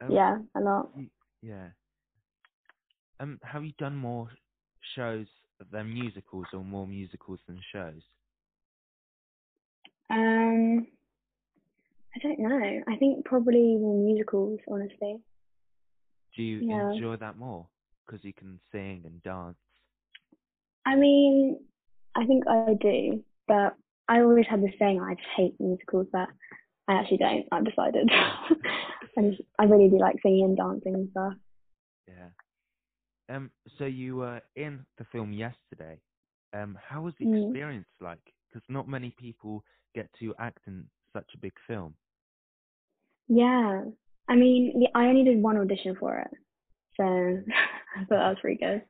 Um, 0.04 0.12
yeah, 0.12 0.38
a 0.56 0.60
lot. 0.60 0.90
Yeah. 1.44 1.68
Um, 3.20 3.40
have 3.44 3.64
you 3.64 3.72
done 3.78 3.96
more 3.96 4.28
shows 4.96 5.28
than 5.72 5.94
musicals, 5.94 6.48
or 6.54 6.64
more 6.64 6.88
musicals 6.88 7.40
than 7.48 7.60
shows? 7.72 8.02
Um, 10.10 10.88
I 12.16 12.20
don't 12.20 12.40
know. 12.40 12.82
I 12.88 12.96
think 12.98 13.26
probably 13.26 13.78
more 13.78 14.04
musicals, 14.04 14.60
honestly. 14.70 15.18
Do 16.36 16.44
you 16.44 16.60
Yeah. 16.62 16.92
enjoy 16.94 17.16
that 17.18 17.38
more 17.38 17.68
because 18.06 18.24
you 18.24 18.34
can 18.34 18.60
sing 18.72 19.04
and 19.06 19.22
dance? 19.24 19.58
I 20.86 20.96
mean, 20.96 21.60
I 22.16 22.26
think 22.26 22.46
I 22.48 22.74
do, 22.80 23.24
but 23.48 23.76
I 24.08 24.22
always 24.22 24.46
had 24.50 24.62
this 24.62 24.74
saying 24.80 25.00
I 25.00 25.14
just 25.16 25.28
hate 25.36 25.56
musicals, 25.60 26.08
but 26.12 26.28
I 26.88 26.94
actually 26.94 27.18
don't. 27.18 27.46
I've 27.52 27.66
decided. 27.66 28.10
I 29.18 29.22
just, 29.22 29.42
I 29.60 29.64
really 29.66 29.90
do 29.90 30.00
like 30.00 30.16
singing 30.24 30.46
and 30.46 30.58
dancing 30.58 30.96
and 30.96 31.10
stuff. 31.12 31.34
Yeah. 32.08 33.36
Um. 33.36 33.52
So 33.78 33.86
you 33.86 34.18
were 34.18 34.42
in 34.56 34.86
the 34.98 35.06
film 35.12 35.32
yesterday. 35.32 36.02
Um. 36.54 36.78
How 36.82 37.02
was 37.02 37.14
the 37.20 37.26
Mm. 37.26 37.46
experience 37.46 37.88
like? 38.02 38.34
Because 38.52 38.66
not 38.68 38.88
many 38.90 39.12
people 39.18 39.64
get 39.96 40.10
to 40.20 40.34
act 40.40 40.60
in 40.68 40.86
such 41.14 41.30
a 41.36 41.38
big 41.38 41.54
film. 41.68 41.94
Yeah. 43.34 43.84
I 44.28 44.36
mean, 44.36 44.80
the- 44.80 44.98
I 45.00 45.08
only 45.08 45.24
did 45.24 45.42
one 45.42 45.58
audition 45.58 45.96
for 45.96 46.18
it, 46.20 46.32
so 46.98 47.04
I 47.96 48.00
thought 48.06 48.10
that 48.10 48.30
was 48.30 48.38
pretty 48.42 48.58
good. 48.64 48.84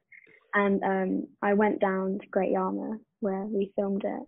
And 0.54 0.84
um, 0.84 1.28
I 1.42 1.54
went 1.54 1.80
down 1.80 2.18
to 2.20 2.28
Great 2.28 2.52
Yarmouth 2.52 3.00
where 3.22 3.44
we 3.46 3.72
filmed 3.76 4.04
it, 4.04 4.24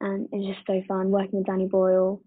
and 0.00 0.28
it 0.32 0.36
was 0.36 0.54
just 0.54 0.66
so 0.66 0.82
fun 0.88 1.10
working 1.10 1.38
with 1.40 1.46
Danny 1.46 1.66
Boyle. 1.66 2.22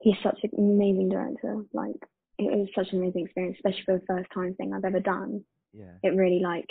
He's 0.00 0.16
such 0.22 0.38
an 0.44 0.50
amazing 0.56 1.08
director. 1.10 1.62
Like, 1.72 1.96
it 2.38 2.50
was 2.56 2.68
such 2.74 2.92
an 2.92 2.98
amazing 3.02 3.24
experience, 3.24 3.56
especially 3.58 3.82
for 3.84 3.98
the 3.98 4.06
first 4.06 4.30
time 4.32 4.54
thing 4.54 4.72
I've 4.72 4.84
ever 4.84 5.00
done. 5.00 5.44
Yeah. 5.74 5.94
It 6.02 6.16
really 6.16 6.40
like, 6.40 6.68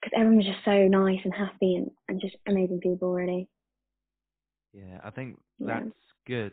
because 0.00 0.12
everyone 0.16 0.38
was 0.38 0.46
just 0.46 0.64
so 0.64 0.88
nice 0.88 1.20
and 1.24 1.32
happy 1.34 1.76
and, 1.76 1.90
and 2.08 2.20
just 2.20 2.36
amazing 2.46 2.80
people, 2.80 3.12
really. 3.12 3.48
Yeah. 4.72 5.00
I 5.04 5.10
think 5.10 5.38
Yeah. 5.58 5.80
that's 5.84 5.96
good. 6.26 6.52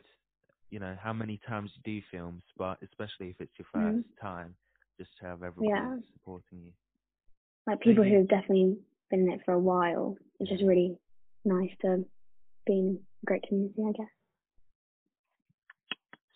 You 0.72 0.80
know 0.80 0.96
how 1.02 1.14
many 1.14 1.40
times 1.48 1.72
you 1.76 1.82
do 1.84 2.06
films, 2.12 2.44
but 2.58 2.78
especially 2.82 3.30
if 3.30 3.40
it's 3.40 3.54
your 3.58 3.68
Mhm. 3.76 4.04
first 4.04 4.08
time, 4.22 4.56
just 4.98 5.12
to 5.20 5.26
have 5.26 5.44
everyone 5.44 5.70
Yeah. 5.70 6.00
supporting 6.14 6.64
you. 6.64 6.74
Like 7.68 7.80
people 7.82 8.04
you- 8.06 8.12
who 8.12 8.18
have 8.20 8.28
definitely 8.28 8.84
been 9.10 9.22
in 9.22 9.32
it 9.32 9.44
for 9.46 9.54
a 9.54 9.60
while. 9.60 10.18
It's 10.40 10.50
just 10.50 10.64
really 10.64 11.00
nice 11.46 11.76
to 11.82 12.08
be 12.66 12.74
in 12.80 13.06
a 13.24 13.26
great 13.26 13.44
community, 13.44 13.84
I 13.84 13.92
guess. 13.92 14.12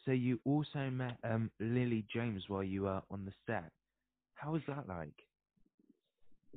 So 0.05 0.11
you 0.11 0.39
also 0.45 0.89
met 0.89 1.17
um, 1.23 1.51
Lily 1.59 2.03
James 2.03 2.47
while 2.49 2.63
you 2.63 2.83
were 2.83 3.03
on 3.11 3.25
the 3.25 3.33
set. 3.45 3.71
How 4.35 4.53
was 4.53 4.65
that 4.67 4.87
like? 4.87 5.13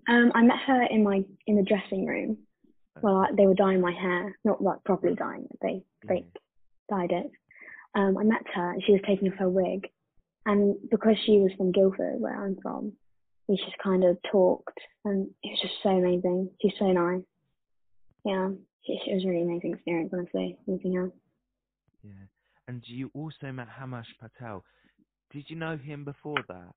Um, 0.08 0.32
I 0.34 0.42
met 0.42 0.58
her 0.60 0.82
in 0.84 1.02
my 1.02 1.24
in 1.46 1.56
the 1.56 1.62
dressing 1.62 2.06
room. 2.06 2.46
Well, 3.02 3.26
they 3.34 3.46
were 3.46 3.54
dyeing 3.54 3.80
my 3.80 3.92
hair, 3.92 4.38
not 4.44 4.62
like 4.62 4.82
properly 4.84 5.14
dyeing 5.16 5.46
it. 5.50 5.58
They 5.60 5.84
Yeah. 6.04 6.08
fake 6.08 6.36
dyed 6.88 7.10
it. 7.12 7.32
Um, 7.94 8.16
I 8.18 8.24
met 8.24 8.42
her 8.54 8.72
and 8.72 8.82
she 8.84 8.92
was 8.92 9.02
taking 9.06 9.30
off 9.30 9.38
her 9.38 9.48
wig, 9.50 9.88
and 10.46 10.76
because 10.90 11.16
she 11.24 11.38
was 11.38 11.52
from 11.56 11.72
Guildford, 11.72 12.20
where 12.20 12.42
I'm 12.42 12.56
from, 12.62 12.92
we 13.48 13.56
just 13.56 13.76
kind 13.82 14.04
of 14.04 14.16
talked, 14.30 14.78
and 15.04 15.28
it 15.42 15.50
was 15.50 15.60
just 15.60 15.74
so 15.82 15.90
amazing. 15.90 16.50
She's 16.60 16.72
so 16.78 16.86
nice. 16.86 17.22
Yeah, 18.24 18.50
she, 18.86 18.92
it 19.10 19.14
was 19.14 19.24
a 19.24 19.28
really 19.28 19.42
amazing 19.42 19.74
experience, 19.74 20.10
honestly, 20.12 20.56
meeting 20.66 20.94
her. 20.94 21.10
Yeah. 22.02 22.12
And 22.68 22.82
you 22.86 23.10
also 23.14 23.52
met 23.52 23.68
Himesh 23.68 24.06
Patel. 24.20 24.64
Did 25.32 25.50
you 25.50 25.56
know 25.56 25.76
him 25.76 26.04
before 26.04 26.38
that? 26.48 26.72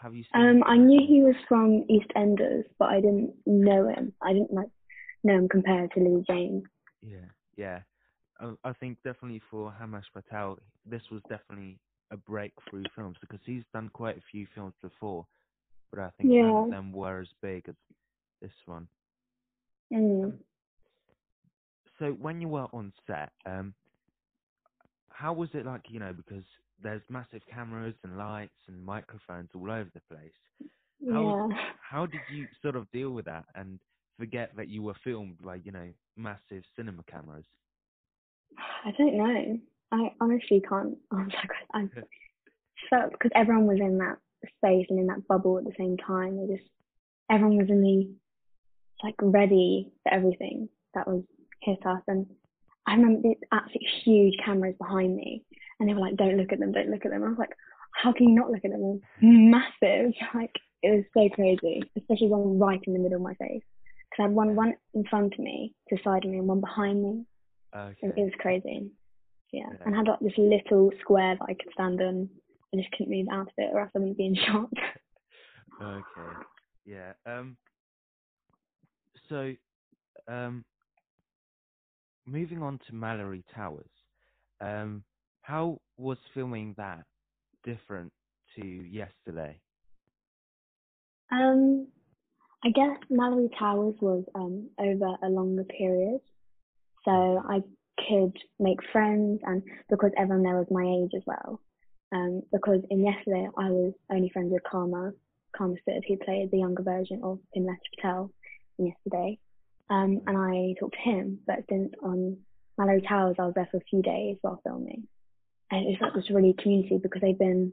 Have 0.00 0.14
you 0.14 0.24
seen 0.24 0.42
Um, 0.42 0.56
him 0.56 0.64
I 0.64 0.76
knew 0.76 1.00
he 1.06 1.22
was 1.22 1.36
from 1.48 1.84
EastEnders, 1.84 2.64
but 2.78 2.86
I 2.86 3.00
didn't 3.00 3.34
know 3.46 3.88
him. 3.88 4.12
I 4.20 4.32
didn't 4.32 4.52
like 4.52 4.68
know 5.22 5.36
him 5.36 5.48
compared 5.48 5.92
to 5.92 6.00
Lily 6.00 6.24
James. 6.28 6.64
Yeah, 7.00 7.28
yeah. 7.56 7.80
I, 8.42 8.70
I 8.70 8.72
think 8.74 8.98
definitely 9.04 9.40
for 9.50 9.72
Himesh 9.80 10.04
Patel, 10.12 10.58
this 10.84 11.02
was 11.10 11.22
definitely 11.28 11.78
a 12.10 12.16
breakthrough 12.16 12.84
film 12.94 13.14
because 13.20 13.40
he's 13.46 13.64
done 13.72 13.90
quite 13.94 14.18
a 14.18 14.22
few 14.30 14.46
films 14.54 14.74
before, 14.82 15.26
but 15.90 16.00
I 16.00 16.10
think 16.18 16.30
none 16.30 16.64
of 16.64 16.70
them 16.70 16.92
were 16.92 17.20
as 17.20 17.28
big 17.40 17.68
as 17.68 17.74
this 18.42 18.52
one. 18.66 18.88
Mm. 19.92 20.34
So 21.98 22.12
when 22.12 22.40
you 22.40 22.48
were 22.48 22.66
on 22.72 22.92
set, 23.06 23.32
um, 23.46 23.74
how 25.10 25.32
was 25.32 25.50
it 25.54 25.66
like? 25.66 25.82
You 25.88 26.00
know, 26.00 26.12
because 26.12 26.44
there's 26.82 27.02
massive 27.08 27.42
cameras 27.52 27.94
and 28.02 28.18
lights 28.18 28.58
and 28.66 28.84
microphones 28.84 29.50
all 29.54 29.70
over 29.70 29.90
the 29.94 30.00
place. 30.14 30.32
How 31.10 31.28
Yeah. 31.28 31.48
how 31.80 32.06
did 32.06 32.22
you 32.28 32.48
sort 32.62 32.76
of 32.76 32.90
deal 32.92 33.10
with 33.10 33.26
that 33.26 33.46
and 33.54 33.78
forget 34.18 34.56
that 34.56 34.68
you 34.68 34.82
were 34.82 34.94
filmed 35.04 35.38
by 35.42 35.56
you 35.56 35.72
know 35.72 35.92
massive 36.16 36.64
cinema 36.76 37.04
cameras? 37.04 37.44
I 38.84 38.92
don't 38.96 39.16
know. 39.16 39.58
I 39.92 40.12
honestly 40.20 40.62
can't 40.68 40.96
answer. 41.12 41.36
I 41.74 41.88
felt 42.90 43.12
because 43.12 43.30
everyone 43.34 43.66
was 43.66 43.78
in 43.80 43.98
that 43.98 44.18
space 44.56 44.86
and 44.90 44.98
in 44.98 45.06
that 45.06 45.26
bubble 45.28 45.58
at 45.58 45.64
the 45.64 45.74
same 45.78 45.96
time. 45.96 46.36
They 46.36 46.56
just 46.56 46.68
everyone 47.30 47.58
was 47.58 47.70
in 47.70 47.82
the 47.82 48.14
like 49.04 49.14
ready 49.20 49.92
for 50.02 50.14
everything 50.14 50.68
that 50.94 51.06
was 51.06 51.22
hit 51.62 51.84
us. 51.86 52.02
And 52.06 52.26
I 52.86 52.94
remember 52.94 53.22
these 53.22 53.36
absolutely 53.52 53.88
huge 54.04 54.34
cameras 54.44 54.74
behind 54.78 55.16
me, 55.16 55.44
and 55.78 55.88
they 55.88 55.94
were 55.94 56.00
like, 56.00 56.16
"Don't 56.16 56.36
look 56.36 56.52
at 56.52 56.58
them, 56.58 56.72
don't 56.72 56.90
look 56.90 57.04
at 57.04 57.10
them." 57.10 57.24
I 57.24 57.28
was 57.28 57.38
like, 57.38 57.54
"How 57.94 58.12
can 58.12 58.28
you 58.28 58.34
not 58.34 58.50
look 58.50 58.64
at 58.64 58.70
them? 58.70 59.00
They're 59.20 59.30
massive!" 59.30 60.12
Like 60.34 60.54
it 60.82 60.90
was 60.90 61.04
so 61.14 61.28
crazy, 61.34 61.82
especially 61.96 62.28
one 62.28 62.58
right 62.58 62.80
in 62.86 62.92
the 62.92 62.98
middle 62.98 63.16
of 63.16 63.22
my 63.22 63.34
face. 63.34 63.62
Because 64.10 64.18
I 64.18 64.22
had 64.22 64.32
one 64.32 64.56
one 64.56 64.74
in 64.94 65.04
front 65.04 65.34
of 65.34 65.38
me, 65.38 65.74
to 65.88 65.96
the 65.96 66.02
side 66.02 66.24
of 66.24 66.30
me, 66.30 66.38
and 66.38 66.48
one 66.48 66.60
behind 66.60 67.02
me. 67.02 67.24
Okay. 67.74 67.96
It, 68.02 68.14
was 68.16 68.32
crazy. 68.38 68.90
Yeah. 69.52 69.62
Yeah. 69.72 69.76
And 69.86 69.94
I 69.94 69.98
had 69.98 70.08
like 70.08 70.20
this 70.20 70.32
little 70.36 70.90
square 71.00 71.36
that 71.38 71.44
I 71.44 71.54
could 71.54 71.72
stand 71.72 72.00
on. 72.00 72.28
I 72.72 72.78
just 72.78 72.90
couldn't 72.92 73.12
move 73.12 73.26
out 73.30 73.48
of 73.48 73.52
it 73.58 73.70
or 73.72 73.80
else 73.80 73.90
I 73.94 73.98
wouldn't 73.98 74.18
be 74.18 74.26
in 74.26 74.34
shot. 74.34 74.70
Okay. 75.82 76.36
Yeah. 76.84 77.12
Um. 77.26 77.56
So, 79.28 79.52
um, 80.28 80.64
moving 82.24 82.62
on 82.62 82.78
to 82.86 82.92
Malory 82.92 83.42
Towers. 83.52 83.90
Um, 84.60 85.02
how 85.40 85.80
was 85.96 86.18
filming 86.34 86.74
that 86.76 87.04
different 87.64 88.12
to 88.54 88.64
yesterday? 88.64 89.58
um, 91.32 91.88
I 92.64 92.68
guess 92.70 92.98
Malory 93.10 93.48
Towers 93.58 93.94
was 94.00 94.24
um 94.34 94.68
over 94.78 95.16
a 95.22 95.28
longer 95.28 95.64
period. 95.64 96.20
So 97.04 97.42
I 97.48 97.62
could 98.08 98.36
make 98.58 98.78
friends 98.92 99.40
and 99.44 99.62
because 99.90 100.12
everyone 100.16 100.44
there 100.44 100.56
was 100.56 100.66
my 100.70 100.84
age 100.84 101.12
as 101.16 101.22
well. 101.26 101.60
Um, 102.12 102.42
because 102.52 102.82
in 102.90 103.04
yesterday 103.04 103.48
I 103.56 103.70
was 103.70 103.92
only 104.10 104.30
friends 104.30 104.52
with 104.52 104.62
Karma, 104.70 105.12
Karma 105.56 105.74
Sid, 105.84 106.04
who 106.06 106.16
played 106.18 106.50
the 106.50 106.58
younger 106.58 106.82
version 106.82 107.20
of 107.22 107.38
Pimlesh 107.56 107.78
Patel 107.96 108.30
in 108.78 108.86
yesterday. 108.86 109.38
Um, 109.88 110.20
and 110.26 110.36
I 110.36 110.74
talked 110.78 110.94
to 110.94 111.10
him, 111.10 111.38
but 111.46 111.64
since 111.68 111.92
on 112.02 112.38
Malory 112.78 113.06
Towers 113.06 113.36
I 113.38 113.44
was 113.44 113.54
there 113.54 113.68
for 113.70 113.78
a 113.78 113.88
few 113.88 114.02
days 114.02 114.36
while 114.42 114.60
filming. 114.62 115.06
And 115.70 115.86
it 115.86 115.88
was 115.88 115.98
like 116.00 116.14
this 116.14 116.30
really 116.30 116.54
community 116.58 116.98
because 117.02 117.22
they've 117.22 117.38
been 117.38 117.72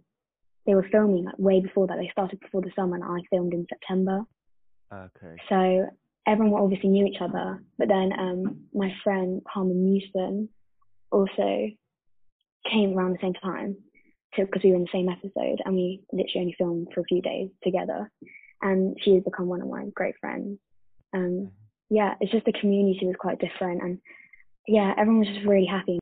they 0.65 0.75
were 0.75 0.87
filming 0.91 1.25
like 1.25 1.39
way 1.39 1.61
before 1.61 1.87
that. 1.87 1.97
They 1.97 2.09
started 2.11 2.39
before 2.39 2.61
the 2.61 2.71
summer 2.75 2.95
and 2.95 3.03
I 3.03 3.19
filmed 3.29 3.53
in 3.53 3.65
September. 3.69 4.23
Okay. 4.93 5.35
So 5.49 5.89
everyone 6.29 6.61
obviously 6.61 6.89
knew 6.89 7.05
each 7.05 7.21
other, 7.21 7.61
but 7.77 7.87
then 7.87 8.11
um, 8.17 8.61
my 8.73 8.93
friend 9.03 9.41
Carmen 9.51 9.83
Newson 9.83 10.49
also 11.11 11.69
came 12.71 12.97
around 12.97 13.13
the 13.13 13.17
same 13.21 13.33
time 13.33 13.75
because 14.37 14.61
we 14.63 14.69
were 14.69 14.75
in 14.75 14.83
the 14.83 14.89
same 14.93 15.09
episode 15.09 15.59
and 15.65 15.75
we 15.75 16.01
literally 16.13 16.41
only 16.41 16.55
filmed 16.57 16.87
for 16.93 17.01
a 17.01 17.05
few 17.05 17.21
days 17.21 17.49
together. 17.63 18.11
And 18.61 18.95
she 19.03 19.15
has 19.15 19.23
become 19.23 19.47
one 19.47 19.61
of 19.61 19.67
my 19.67 19.85
great 19.95 20.15
friends. 20.21 20.59
Um, 21.13 21.51
yeah, 21.89 22.13
it's 22.19 22.31
just 22.31 22.45
the 22.45 22.53
community 22.53 23.07
was 23.07 23.15
quite 23.17 23.39
different, 23.39 23.81
and 23.81 23.99
yeah, 24.67 24.93
everyone 24.97 25.21
was 25.21 25.29
just 25.29 25.47
really 25.47 25.65
happy. 25.65 25.97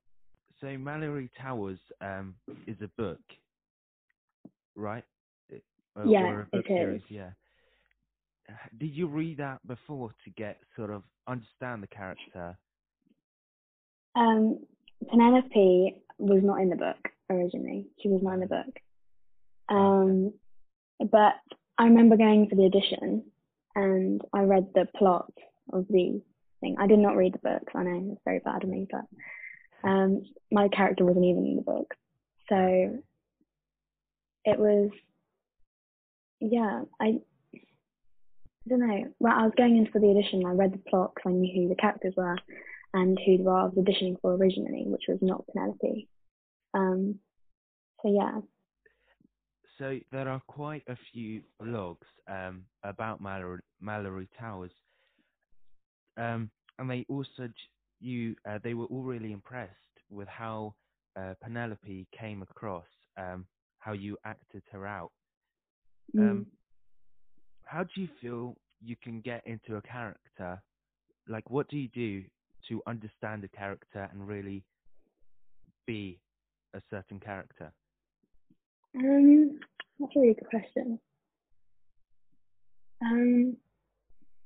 So 0.59 0.67
Malory 0.67 1.29
Towers 1.39 1.79
um 2.01 2.35
is 2.65 2.75
a 2.81 2.89
book, 2.97 3.21
right? 4.75 5.05
Uh, 5.95 6.03
Yeah, 6.05 6.25
or 6.25 6.41
a 6.41 6.45
book 6.45 6.65
it 6.67 6.73
is. 6.73 6.77
series, 6.77 7.01
yeah. 7.09 7.29
Did 8.77 8.95
you 8.95 9.07
read 9.07 9.38
that 9.38 9.65
before 9.67 10.12
to 10.23 10.29
get 10.31 10.57
sort 10.75 10.89
of 10.89 11.03
understand 11.27 11.83
the 11.83 11.88
character? 11.88 12.57
Um, 14.15 14.60
Penelope 15.10 15.95
was 16.17 16.41
not 16.43 16.62
in 16.62 16.69
the 16.69 16.75
book 16.75 17.10
originally. 17.29 17.88
She 18.01 18.10
was 18.10 18.21
not 18.23 18.36
in 18.36 18.39
the 18.39 18.47
book. 18.47 18.79
Um, 19.69 20.33
but 20.99 21.36
I 21.77 21.83
remember 21.83 22.17
going 22.17 22.47
for 22.49 22.55
the 22.55 22.65
audition 22.65 23.23
and 23.75 24.21
I 24.33 24.41
read 24.41 24.67
the 24.73 24.88
plot 24.97 25.31
of 25.73 25.86
the 25.89 26.21
thing. 26.62 26.75
I 26.79 26.88
did 26.88 26.99
not 26.99 27.15
read 27.15 27.33
the 27.33 27.39
book. 27.39 27.69
I 27.75 27.83
know 27.83 28.12
it's 28.13 28.21
very 28.25 28.39
bad 28.39 28.63
of 28.63 28.69
me, 28.69 28.88
but 28.89 29.88
um, 29.88 30.23
my 30.51 30.67
character 30.69 31.05
wasn't 31.05 31.25
even 31.25 31.45
in 31.45 31.55
the 31.57 31.62
book. 31.62 31.93
So 32.49 33.03
it 34.45 34.57
was, 34.57 34.89
yeah, 36.39 36.83
I, 36.99 37.19
I 38.67 38.69
don't 38.69 38.88
know. 38.88 39.03
Well, 39.19 39.34
I 39.34 39.43
was 39.43 39.53
going 39.56 39.77
in 39.77 39.88
for 39.91 39.99
the 39.99 40.08
audition. 40.08 40.45
I 40.45 40.51
read 40.51 40.73
the 40.73 40.89
plot 40.89 41.13
because 41.15 41.30
I 41.30 41.34
knew 41.34 41.63
who 41.63 41.69
the 41.69 41.75
characters 41.75 42.13
were 42.17 42.38
and 42.93 43.17
who 43.25 43.49
I 43.49 43.63
was 43.63 43.73
auditioning 43.77 44.19
for 44.21 44.34
originally, 44.34 44.84
which 44.88 45.03
was 45.08 45.19
not 45.21 45.45
Penelope. 45.47 46.10
Um, 46.73 47.19
so 48.01 48.13
yeah, 48.13 48.41
So 49.77 49.99
there 50.12 50.27
are 50.27 50.41
quite 50.47 50.84
a 50.88 50.97
few 51.13 51.41
blogs 51.62 52.08
um, 52.27 52.65
about 52.84 53.21
Malory, 53.21 53.60
Malory 53.82 54.27
Towers, 54.38 54.71
um, 56.17 56.49
and 56.77 56.89
they 56.89 57.06
also 57.10 57.49
you 58.01 58.36
uh, 58.49 58.60
they 58.63 58.73
were 58.73 58.86
all 58.86 59.03
really 59.03 59.32
impressed 59.32 59.71
with 60.10 60.27
how 60.27 60.75
uh, 61.15 61.36
Penelope 61.41 62.08
came 62.17 62.41
across, 62.41 62.86
um, 63.17 63.45
how 63.80 63.93
you 63.93 64.17
acted 64.25 64.63
her 64.71 64.86
out. 64.86 65.12
Mm. 66.15 66.45
How 67.67 67.84
do 67.84 68.01
you 68.01 68.08
feel 68.21 68.56
you 68.82 68.95
can 69.03 69.19
get 69.19 69.45
into 69.45 69.75
a 69.75 69.82
character? 69.82 70.62
Like, 71.27 71.49
what 71.49 71.67
do 71.67 71.77
you 71.77 71.89
do 71.89 72.23
to 72.69 72.82
understand 72.88 73.43
a 73.43 73.49
character 73.49 74.08
and 74.12 74.25
really 74.25 74.63
be 75.86 76.19
a 76.73 76.82
certain 76.89 77.19
character? 77.19 77.73
Um, 78.95 79.60
that's 79.99 80.15
a 80.15 80.19
really 80.19 80.34
good 80.34 80.49
question. 80.49 80.99
Um, 83.01 83.58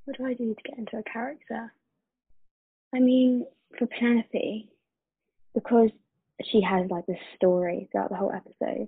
what 0.06 0.18
do 0.18 0.26
I 0.26 0.34
do 0.34 0.56
to 0.56 0.70
get 0.70 0.80
into 0.80 0.98
a 0.98 1.04
character? 1.04 1.72
I 2.94 3.00
mean, 3.00 3.46
for 3.78 3.86
Penelope, 3.86 4.68
because 5.54 5.92
she 6.44 6.62
has 6.62 6.90
like 6.90 7.06
this 7.06 7.20
story 7.36 7.88
throughout 7.92 8.10
the 8.10 8.16
whole 8.16 8.34
episode 8.34 8.88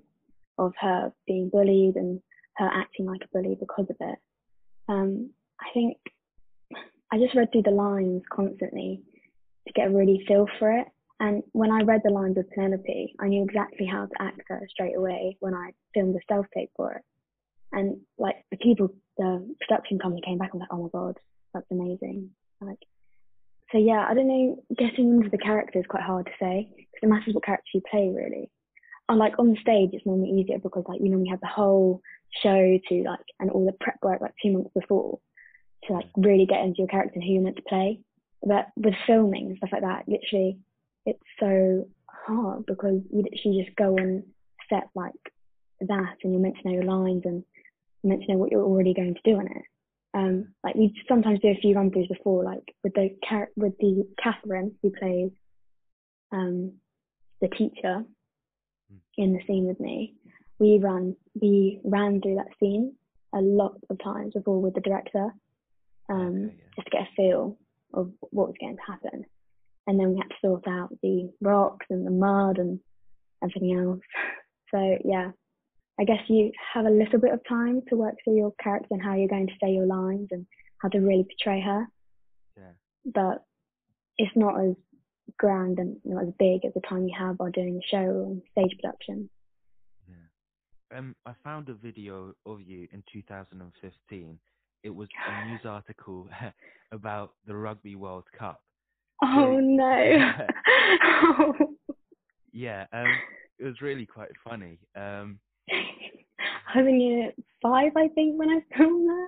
of 0.57 0.73
her 0.79 1.13
being 1.27 1.49
bullied 1.49 1.95
and 1.95 2.19
her 2.57 2.67
acting 2.67 3.05
like 3.05 3.21
a 3.23 3.27
bully 3.33 3.57
because 3.59 3.87
of 3.89 3.95
it. 3.99 4.19
Um, 4.87 5.31
I 5.59 5.65
think 5.73 5.97
I 7.11 7.17
just 7.17 7.35
read 7.35 7.51
through 7.51 7.63
the 7.63 7.71
lines 7.71 8.23
constantly 8.31 9.01
to 9.67 9.73
get 9.73 9.87
a 9.87 9.91
really 9.91 10.23
feel 10.27 10.47
for 10.59 10.71
it. 10.71 10.87
And 11.19 11.43
when 11.53 11.71
I 11.71 11.83
read 11.83 12.01
the 12.03 12.11
lines 12.11 12.37
of 12.37 12.49
Penelope, 12.49 13.15
I 13.19 13.27
knew 13.27 13.43
exactly 13.43 13.85
how 13.85 14.05
to 14.07 14.21
act 14.21 14.41
her 14.47 14.67
straight 14.69 14.97
away 14.97 15.37
when 15.39 15.53
I 15.53 15.71
filmed 15.93 16.15
the 16.15 16.21
self 16.27 16.45
tape 16.53 16.71
for 16.75 16.93
it. 16.93 17.01
And 17.71 18.01
like 18.17 18.35
the 18.51 18.57
people, 18.57 18.93
the 19.17 19.55
production 19.61 19.99
company 19.99 20.21
came 20.25 20.37
back 20.37 20.49
and 20.53 20.61
was 20.61 20.67
like, 20.69 20.77
oh 20.77 20.83
my 20.83 20.89
god, 20.91 21.17
that's 21.53 21.71
amazing. 21.71 22.31
Like, 22.61 22.79
so 23.71 23.77
yeah, 23.77 24.05
I 24.07 24.13
don't 24.13 24.27
know, 24.27 24.63
getting 24.77 25.13
into 25.13 25.29
the 25.29 25.37
character 25.37 25.79
is 25.79 25.85
quite 25.87 26.03
hard 26.03 26.25
to 26.25 26.31
say 26.39 26.67
because 26.75 27.03
it 27.03 27.09
matters 27.09 27.33
what 27.33 27.45
character 27.45 27.69
you 27.73 27.81
play 27.89 28.11
really. 28.13 28.49
And 29.09 29.17
like 29.17 29.37
on 29.39 29.49
the 29.49 29.61
stage, 29.61 29.89
it's 29.93 30.05
normally 30.05 30.29
easier 30.29 30.59
because 30.59 30.83
like 30.87 31.01
you 31.01 31.09
normally 31.09 31.29
have 31.29 31.41
the 31.41 31.47
whole 31.47 32.01
show 32.41 32.79
to 32.89 33.03
like 33.03 33.19
and 33.39 33.51
all 33.51 33.65
the 33.65 33.73
prep 33.73 33.97
work 34.01 34.21
like 34.21 34.33
two 34.41 34.51
months 34.51 34.71
before 34.73 35.19
to 35.87 35.93
like 35.93 36.05
really 36.15 36.45
get 36.45 36.61
into 36.61 36.79
your 36.79 36.87
character 36.87 37.13
and 37.15 37.23
who 37.23 37.33
you're 37.33 37.43
meant 37.43 37.57
to 37.57 37.61
play. 37.63 37.99
But 38.45 38.67
with 38.75 38.93
filming 39.07 39.47
and 39.47 39.57
stuff 39.57 39.69
like 39.71 39.81
that, 39.81 40.07
literally, 40.07 40.57
it's 41.05 41.19
so 41.39 41.87
hard 42.07 42.65
because 42.65 43.01
you 43.11 43.23
literally 43.23 43.63
just 43.63 43.75
go 43.75 43.95
on 43.97 44.23
set 44.69 44.89
like 44.95 45.13
that 45.81 46.15
and 46.23 46.33
you're 46.33 46.41
meant 46.41 46.55
to 46.61 46.67
know 46.67 46.73
your 46.73 46.83
lines 46.83 47.23
and 47.25 47.43
you're 48.01 48.09
meant 48.11 48.23
to 48.23 48.31
know 48.31 48.37
what 48.37 48.51
you're 48.51 48.63
already 48.63 48.93
going 48.93 49.15
to 49.15 49.21
do 49.31 49.39
in 49.39 49.47
it. 49.47 49.63
Um, 50.13 50.53
like 50.63 50.75
we 50.75 50.93
sometimes 51.07 51.39
do 51.39 51.49
a 51.49 51.59
few 51.59 51.75
run 51.75 51.89
throughs 51.89 52.07
before, 52.07 52.43
like 52.43 52.73
with 52.83 52.93
the 52.93 53.15
char- 53.27 53.49
with 53.55 53.77
the 53.79 54.07
Catherine 54.21 54.75
who 54.81 54.91
plays 54.91 55.31
um, 56.31 56.73
the 57.41 57.47
teacher 57.47 58.05
Hmm. 58.89 58.97
in 59.17 59.33
the 59.33 59.39
scene 59.47 59.65
with 59.65 59.79
me. 59.79 60.15
We 60.63 60.79
ran 60.79 61.15
we 61.41 61.79
ran 61.83 62.21
through 62.21 62.35
that 62.35 62.55
scene 62.59 62.95
a 63.33 63.41
lot 63.41 63.75
of 63.89 63.97
times 64.03 64.33
before 64.33 64.61
with 64.61 64.75
the 64.75 64.81
director, 64.81 65.27
um, 66.09 66.27
Okay, 66.27 66.55
yeah. 66.57 66.73
just 66.75 66.85
to 66.87 66.91
get 66.91 67.01
a 67.01 67.15
feel 67.17 67.57
of 67.93 68.11
what 68.37 68.47
was 68.47 68.55
going 68.59 68.77
to 68.77 68.91
happen. 68.91 69.25
And 69.87 69.99
then 69.99 70.11
we 70.11 70.17
had 70.17 70.29
to 70.29 70.35
sort 70.41 70.67
out 70.67 70.89
the 71.01 71.29
rocks 71.41 71.87
and 71.89 72.05
the 72.07 72.11
mud 72.11 72.57
and 72.59 72.79
everything 73.43 73.77
else. 73.79 73.99
So 74.73 74.97
yeah, 75.05 75.29
I 75.99 76.03
guess 76.03 76.21
you 76.27 76.51
have 76.73 76.87
a 76.87 76.89
little 76.89 77.19
bit 77.19 77.31
of 77.31 77.41
time 77.47 77.83
to 77.89 77.95
work 77.95 78.15
through 78.23 78.37
your 78.37 78.53
character 78.63 78.87
and 78.89 79.03
how 79.03 79.13
you're 79.13 79.27
going 79.27 79.45
to 79.45 79.53
say 79.61 79.71
your 79.71 79.85
lines 79.85 80.29
and 80.31 80.47
how 80.79 80.89
to 80.89 80.97
really 80.97 81.25
portray 81.25 81.61
her. 81.61 81.85
Yeah. 82.57 82.71
But 83.05 83.43
it's 84.17 84.35
not 84.35 84.59
as 84.59 84.73
grand 85.37 85.77
and 85.77 85.97
not 86.03 86.23
as 86.23 86.33
big 86.39 86.65
as 86.65 86.73
the 86.73 86.81
time 86.89 87.07
you 87.07 87.15
have 87.15 87.35
while 87.37 87.51
doing 87.51 87.79
a 87.79 87.87
show 87.87 87.99
or 87.99 88.37
stage 88.51 88.75
production. 88.81 89.29
Yeah. 90.93 90.99
Um, 90.99 91.15
I 91.25 91.33
found 91.43 91.69
a 91.69 91.73
video 91.73 92.33
of 92.45 92.61
you 92.61 92.87
in 92.91 93.03
2015. 93.11 94.39
It 94.83 94.89
was 94.89 95.09
a 95.27 95.31
news 95.47 95.61
article 95.65 96.27
about 96.91 97.33
the 97.47 97.55
Rugby 97.55 97.95
World 97.95 98.25
Cup. 98.37 98.61
Oh 99.21 99.57
no. 99.59 100.19
Oh. 101.03 101.53
Yeah, 102.55 102.85
um, 102.93 103.21
it 103.59 103.65
was 103.65 103.81
really 103.81 104.05
quite 104.05 104.29
funny. 104.43 104.77
Um, 104.95 105.39
I 105.71 106.77
was 106.77 106.87
in 106.87 107.01
year 107.01 107.33
five, 107.61 107.91
I 107.97 108.09
think, 108.09 108.37
when 108.37 108.49
I 108.49 108.59
filmed 108.77 109.09
that. 109.09 109.27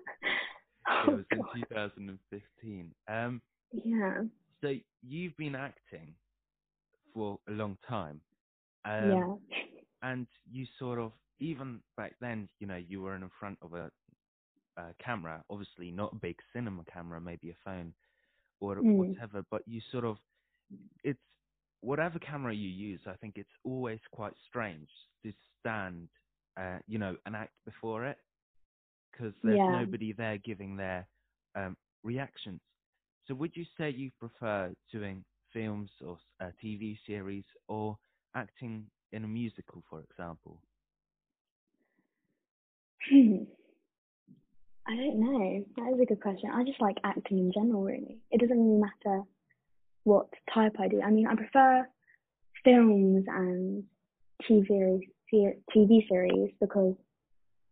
Oh, 0.88 1.12
it 1.12 1.16
was 1.16 1.26
in 1.32 1.62
2015. 1.62 2.96
Um, 3.08 3.42
Yeah. 3.84 4.22
so 4.62 4.76
you've 5.02 5.36
been 5.38 5.56
acting 5.56 6.14
for 7.16 7.40
a 7.50 7.52
long 7.52 7.78
time. 7.90 8.22
Um, 8.86 9.10
yeah. 9.10 9.36
and 10.04 10.28
you 10.52 10.68
sort 10.78 11.00
of 11.00 11.12
even 11.40 11.82
back 11.98 12.16
then 12.22 12.50
you 12.60 12.68
know 12.68 12.78
you 12.78 13.02
were 13.02 13.16
in 13.16 13.30
front 13.40 13.58
of 13.62 13.74
a, 13.74 13.92
a 14.78 14.94
camera 15.04 15.44
obviously 15.50 15.92
not 15.92 16.14
a 16.14 16.18
big 16.18 16.38
cinema 16.54 16.84
camera 16.92 17.22
maybe 17.22 17.50
a 17.52 17.56
phone 17.66 17.94
or 18.62 18.84
Mm. 18.84 19.18
whatever 19.18 19.44
but 19.52 19.62
you 19.68 19.82
sort 19.92 20.06
of 20.06 20.18
it's 21.04 21.20
whatever 21.82 22.20
camera 22.20 22.54
you 22.54 22.70
use 22.70 23.02
i 23.08 23.16
think 23.18 23.36
it's 23.38 23.50
always 23.64 24.00
quite 24.12 24.34
strange 24.48 24.90
to 25.24 25.32
stand 25.60 26.10
uh, 26.60 26.80
you 26.88 27.00
know 27.00 27.16
and 27.26 27.36
act 27.36 27.54
before 27.66 28.06
it 28.06 28.18
because 29.12 29.34
there's 29.44 29.62
Yeah. 29.62 29.68
nobody 29.68 30.14
there 30.14 30.38
giving 30.40 30.78
their 30.78 31.08
um, 31.56 31.78
reactions 32.04 32.62
so 33.28 33.36
would 33.36 33.52
you 33.56 33.66
say 33.78 33.90
you 33.92 34.12
prefer 34.20 34.74
doing 34.92 35.24
films 35.54 35.92
or 36.06 36.18
a 36.42 36.52
tv 36.64 36.98
series 37.08 37.46
or 37.68 37.98
acting 38.36 38.88
in 39.12 39.24
a 39.26 39.28
musical, 39.28 39.84
for 39.90 40.02
example? 40.02 40.62
I 44.88 44.96
don't 44.96 45.20
know. 45.20 45.66
That 45.78 45.94
is 45.94 46.02
a 46.02 46.06
good 46.06 46.22
question. 46.22 46.50
I 46.54 46.64
just 46.64 46.82
like 46.82 46.98
acting 47.04 47.40
in 47.40 47.52
general, 47.52 47.84
really. 47.84 48.20
It 48.32 48.40
doesn't 48.40 48.58
really 48.58 48.82
matter 48.82 49.24
what 50.04 50.28
type 50.54 50.76
I 50.80 50.88
do. 50.88 51.02
I 51.02 51.10
mean, 51.10 51.28
I 51.28 51.36
prefer 51.36 51.88
films 52.64 53.26
and 53.28 53.84
TV 54.44 55.00
ser- 55.32 55.58
TV 55.76 56.08
series 56.08 56.52
because 56.62 56.96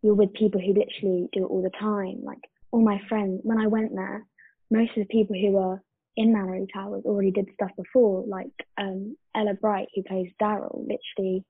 you're 0.02 0.16
with 0.16 0.34
people 0.34 0.60
who 0.60 0.74
literally 0.74 1.30
do 1.34 1.46
it 1.46 1.50
all 1.50 1.62
the 1.62 1.72
time. 1.80 2.24
Like 2.24 2.42
all 2.72 2.82
my 2.82 3.00
friends, 3.08 3.42
when 3.44 3.60
I 3.60 3.68
went 3.68 3.96
there, 3.96 4.26
most 4.72 4.92
of 4.98 5.08
the 5.08 5.14
people 5.14 5.36
who 5.36 5.52
were 5.52 5.82
in 6.18 6.34
Malory 6.34 6.68
Towers 6.74 7.04
already 7.06 7.32
did 7.32 7.48
stuff 7.54 7.72
before. 7.78 8.24
Like 8.28 8.52
um, 8.78 9.16
Ella 9.36 9.54
Bright, 9.54 9.88
who 9.96 10.04
plays 10.04 10.32
Darrell, 10.40 10.86
literally 10.88 11.46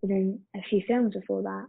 was 0.00 0.10
in 0.10 0.40
a 0.54 0.62
few 0.70 0.82
films 0.86 1.14
before 1.14 1.42
that. 1.42 1.66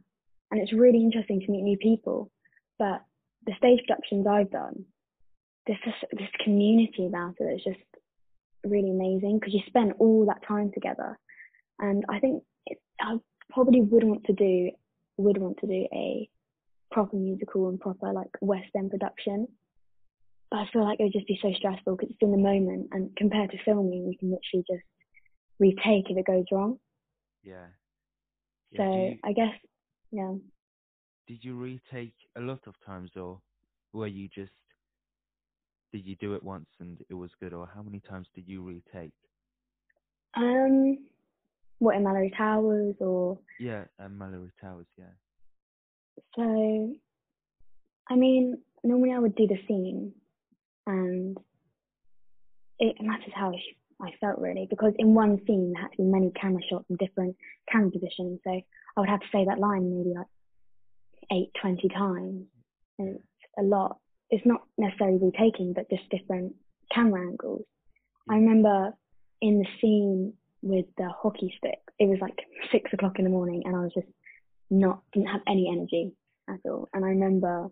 And 0.52 0.60
it's 0.62 0.74
really 0.74 1.04
interesting 1.04 1.42
to 1.42 1.52
meet 1.52 1.64
new 1.64 1.78
people. 1.78 2.32
But 2.78 3.04
the 3.46 3.54
stage 3.58 3.80
productions 3.88 4.26
I've 4.28 4.52
done, 4.52 4.86
there's 5.68 5.80
this 5.86 5.96
this 6.14 6.30
community 6.44 7.06
about 7.06 7.36
it. 7.40 7.44
It's 7.44 7.64
just 7.64 7.80
really 8.64 8.90
amazing 8.90 9.40
because 9.40 9.54
you 9.54 9.62
spend 9.68 9.94
all 10.00 10.26
that 10.26 10.46
time 10.48 10.72
together. 10.74 11.18
And 11.80 12.04
I 12.10 12.20
think 12.20 12.44
it, 12.66 12.78
I 13.00 13.18
probably 13.50 13.82
would 13.82 14.04
want 14.04 14.26
to 14.26 14.34
do 14.34 14.72
would 15.18 15.38
want 15.38 15.58
to 15.60 15.68
do 15.68 15.88
a 15.94 16.30
proper 16.92 17.16
musical 17.18 17.70
and 17.70 17.80
proper 17.80 18.12
like 18.14 18.30
West 18.42 18.70
End 18.76 18.92
production. 18.92 19.48
But 20.50 20.62
I 20.62 20.70
feel 20.74 20.84
like 20.84 21.00
it 21.00 21.04
would 21.04 21.14
just 21.14 21.28
be 21.28 21.40
so 21.42 21.54
stressful 21.54 21.96
because 21.96 22.10
it's 22.10 22.22
in 22.22 22.32
the 22.32 22.38
moment, 22.38 22.88
and 22.92 23.16
compared 23.16 23.52
to 23.52 23.58
filming, 23.64 24.08
you 24.08 24.18
can 24.18 24.32
literally 24.32 24.66
just 24.68 24.84
retake 25.60 26.10
if 26.10 26.18
it 26.18 26.26
goes 26.26 26.46
wrong. 26.52 26.80
Yeah. 27.44 27.68
So 28.76 28.84
Yeah, 28.84 28.92
do 28.92 28.98
you- 28.98 29.20
I 29.24 29.34
guess, 29.34 29.54
yeah. 30.12 30.34
did 31.28 31.44
you 31.44 31.56
retake 31.58 32.16
a 32.36 32.42
lot 32.42 32.62
of 32.68 32.76
times, 32.86 33.12
or 33.16 33.40
were 33.94 34.08
you 34.08 34.28
just 34.28 34.52
did 35.92 36.06
you 36.06 36.16
do 36.18 36.36
it 36.36 36.44
once 36.44 36.68
and 36.80 37.00
it 37.10 37.14
was 37.14 37.32
good, 37.40 37.54
or 37.54 37.68
how 37.74 37.82
many 37.82 38.00
times 38.00 38.28
did 38.36 38.48
you 38.48 38.62
retake? 38.62 39.14
Um, 40.36 41.08
what 41.80 41.96
in 41.96 42.04
Malory 42.04 42.36
Towers 42.38 42.96
or 43.00 43.40
Yeah, 43.60 43.86
um, 44.00 44.18
Malory 44.20 44.52
Towers. 44.62 44.88
Yeah. 44.98 45.06
so? 46.36 46.96
I 48.10 48.16
mean, 48.16 48.60
normally 48.84 49.14
I 49.14 49.20
would 49.20 49.36
do 49.36 49.48
the 49.48 49.58
scene, 49.68 50.14
and 50.88 51.38
it 52.80 52.96
matters 53.02 53.34
how 53.36 53.50
I 53.50 53.58
I 54.02 54.12
felt 54.22 54.40
really 54.40 54.68
because 54.70 54.94
in 54.98 55.14
one 55.14 55.40
scene 55.46 55.74
there 55.74 55.82
had 55.82 55.92
to 55.92 55.98
be 55.98 56.04
many 56.04 56.32
camera 56.40 56.62
shots 56.70 56.86
and 56.90 56.98
different 56.98 57.36
camera 57.72 57.92
positions. 57.92 58.40
So 58.44 58.52
I 58.52 59.00
would 59.00 59.10
have 59.10 59.20
to 59.20 59.28
say 59.32 59.46
that 59.46 59.60
line 59.60 59.90
maybe 59.90 60.16
like 60.16 60.28
eight, 61.32 61.52
twenty 61.60 61.90
times. 61.90 62.46
And 62.98 63.16
it's 63.16 63.54
a 63.58 63.64
lot. 63.64 63.98
It's 64.30 64.46
not 64.46 64.62
necessarily 64.78 65.20
retaking, 65.22 65.74
but 65.74 65.90
just 65.90 66.10
different 66.10 66.56
camera 66.94 67.22
angles. 67.22 67.66
I 68.30 68.34
mm. 68.34 68.42
remember 68.42 68.94
in 69.42 69.60
the 69.60 69.68
scene 69.82 70.34
with 70.62 70.86
the 70.98 71.10
hockey 71.10 71.54
stick, 71.58 71.80
it 72.00 72.08
was 72.08 72.20
like 72.22 72.38
six 72.72 72.92
o'clock 72.94 73.18
in 73.18 73.26
the 73.26 73.32
morning 73.32 73.64
and 73.66 73.76
I 73.76 73.80
was 73.80 73.94
just 73.94 74.08
not, 74.70 75.02
didn't 75.14 75.30
have 75.30 75.42
any 75.48 75.70
energy 75.72 76.14
at 76.50 76.60
all. 76.66 76.90
And 76.94 77.06
I 77.06 77.10
remember 77.10 77.70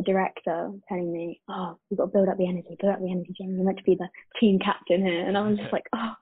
the 0.00 0.12
director 0.12 0.70
telling 0.88 1.12
me, 1.12 1.40
oh, 1.48 1.78
you've 1.88 1.98
got 1.98 2.06
to 2.06 2.12
build 2.12 2.28
up 2.28 2.38
the 2.38 2.48
energy, 2.48 2.76
build 2.80 2.94
up 2.94 3.00
the 3.00 3.10
energy, 3.10 3.34
Jim. 3.36 3.54
You're 3.54 3.64
meant 3.64 3.78
to 3.78 3.84
be 3.84 3.96
the 3.96 4.08
team 4.38 4.58
captain 4.58 5.04
here. 5.04 5.26
And 5.26 5.36
I 5.36 5.46
was 5.46 5.58
just 5.58 5.72
like, 5.72 5.84
oh, 5.94 6.12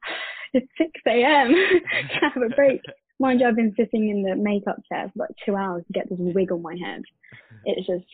it's 0.53 0.67
6 0.79 0.91
a.m. 1.07 1.55
have 2.21 2.43
a 2.43 2.55
break. 2.55 2.81
Mind 3.21 3.41
you, 3.41 3.49
I've 3.49 3.57
been 3.57 3.75
sitting 3.77 4.09
in 4.09 4.23
the 4.23 4.37
makeup 4.37 4.77
chair 4.89 5.11
for 5.13 5.25
like 5.25 5.35
two 5.45 5.57
hours 5.57 5.83
to 5.87 5.93
get 5.93 6.09
this 6.09 6.19
wig 6.21 6.53
on 6.53 6.63
my 6.63 6.77
head. 6.81 7.03
It's 7.65 7.87
just, 7.87 8.05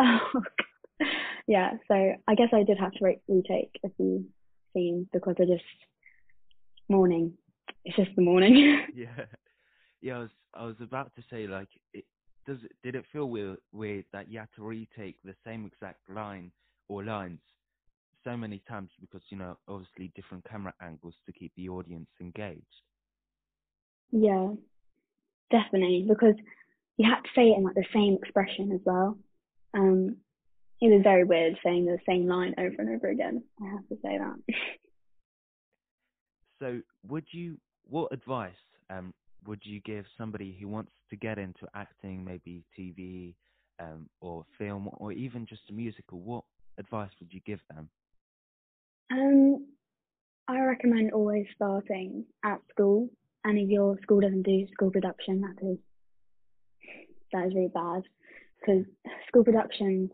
oh, 0.00 0.18
God. 0.32 1.08
yeah. 1.46 1.72
So 1.86 1.94
I 2.26 2.34
guess 2.34 2.48
I 2.52 2.64
did 2.64 2.78
have 2.78 2.92
to 2.92 3.04
re- 3.04 3.20
retake 3.28 3.78
a 3.84 3.90
few 3.96 4.24
scenes 4.74 5.06
because 5.12 5.36
I 5.38 5.44
just, 5.44 5.62
morning. 6.88 7.34
It's 7.84 7.96
just 7.96 8.10
the 8.16 8.22
morning. 8.22 8.86
yeah. 8.94 9.26
Yeah, 10.00 10.16
I 10.16 10.18
was 10.18 10.30
I 10.54 10.64
was 10.64 10.76
about 10.80 11.12
to 11.14 11.22
say 11.30 11.46
like 11.46 11.68
it 11.94 12.04
does 12.46 12.58
it 12.64 12.72
did 12.82 12.94
it 12.94 13.04
feel 13.12 13.26
weird 13.26 13.58
weird 13.72 14.04
that 14.12 14.28
you 14.28 14.38
had 14.38 14.48
to 14.56 14.62
retake 14.62 15.16
the 15.24 15.34
same 15.44 15.66
exact 15.66 16.08
line 16.08 16.50
or 16.88 17.04
lines 17.04 17.40
so 18.24 18.36
many 18.36 18.62
times 18.68 18.90
because 19.00 19.22
you 19.30 19.36
know 19.36 19.56
obviously 19.68 20.12
different 20.14 20.44
camera 20.48 20.72
angles 20.80 21.14
to 21.26 21.32
keep 21.32 21.52
the 21.56 21.68
audience 21.68 22.08
engaged. 22.20 22.62
Yeah, 24.10 24.48
definitely, 25.50 26.04
because 26.08 26.34
you 26.96 27.08
had 27.08 27.22
to 27.22 27.30
say 27.34 27.48
it 27.48 27.58
in 27.58 27.64
like 27.64 27.74
the 27.74 27.84
same 27.94 28.18
expression 28.20 28.72
as 28.72 28.80
well. 28.84 29.16
Um, 29.74 30.16
it 30.80 30.92
was 30.92 31.02
very 31.02 31.24
weird 31.24 31.56
saying 31.64 31.86
the 31.86 31.98
same 32.06 32.26
line 32.26 32.54
over 32.58 32.74
and 32.78 32.90
over 32.90 33.08
again. 33.08 33.42
I 33.62 33.70
have 33.70 33.88
to 33.88 33.96
say 34.02 34.18
that. 34.18 34.36
So 36.58 36.80
would 37.08 37.24
you 37.32 37.56
what 37.88 38.12
advice 38.12 38.52
um 38.88 39.12
would 39.46 39.60
you 39.64 39.80
give 39.80 40.04
somebody 40.16 40.56
who 40.60 40.68
wants 40.68 40.92
to 41.10 41.16
get 41.16 41.38
into 41.38 41.66
acting, 41.74 42.24
maybe 42.24 42.64
TV, 42.78 43.34
um, 43.80 44.08
or 44.20 44.44
film 44.58 44.88
or 44.92 45.12
even 45.12 45.46
just 45.46 45.62
a 45.70 45.72
musical, 45.72 46.20
what 46.20 46.44
advice 46.78 47.10
would 47.20 47.32
you 47.32 47.40
give 47.46 47.60
them? 47.70 47.88
Um, 49.10 49.66
I 50.48 50.60
recommend 50.60 51.12
always 51.12 51.46
starting 51.54 52.24
at 52.44 52.60
school, 52.70 53.08
and 53.44 53.58
if 53.58 53.68
your 53.68 53.98
school 54.02 54.20
doesn't 54.20 54.42
do 54.42 54.66
school 54.72 54.90
production, 54.90 55.42
that 55.42 55.66
is 55.66 55.78
that 57.32 57.46
is 57.46 57.54
really 57.54 57.70
bad 57.72 58.02
because 58.60 58.84
school 59.28 59.44
production 59.44 60.10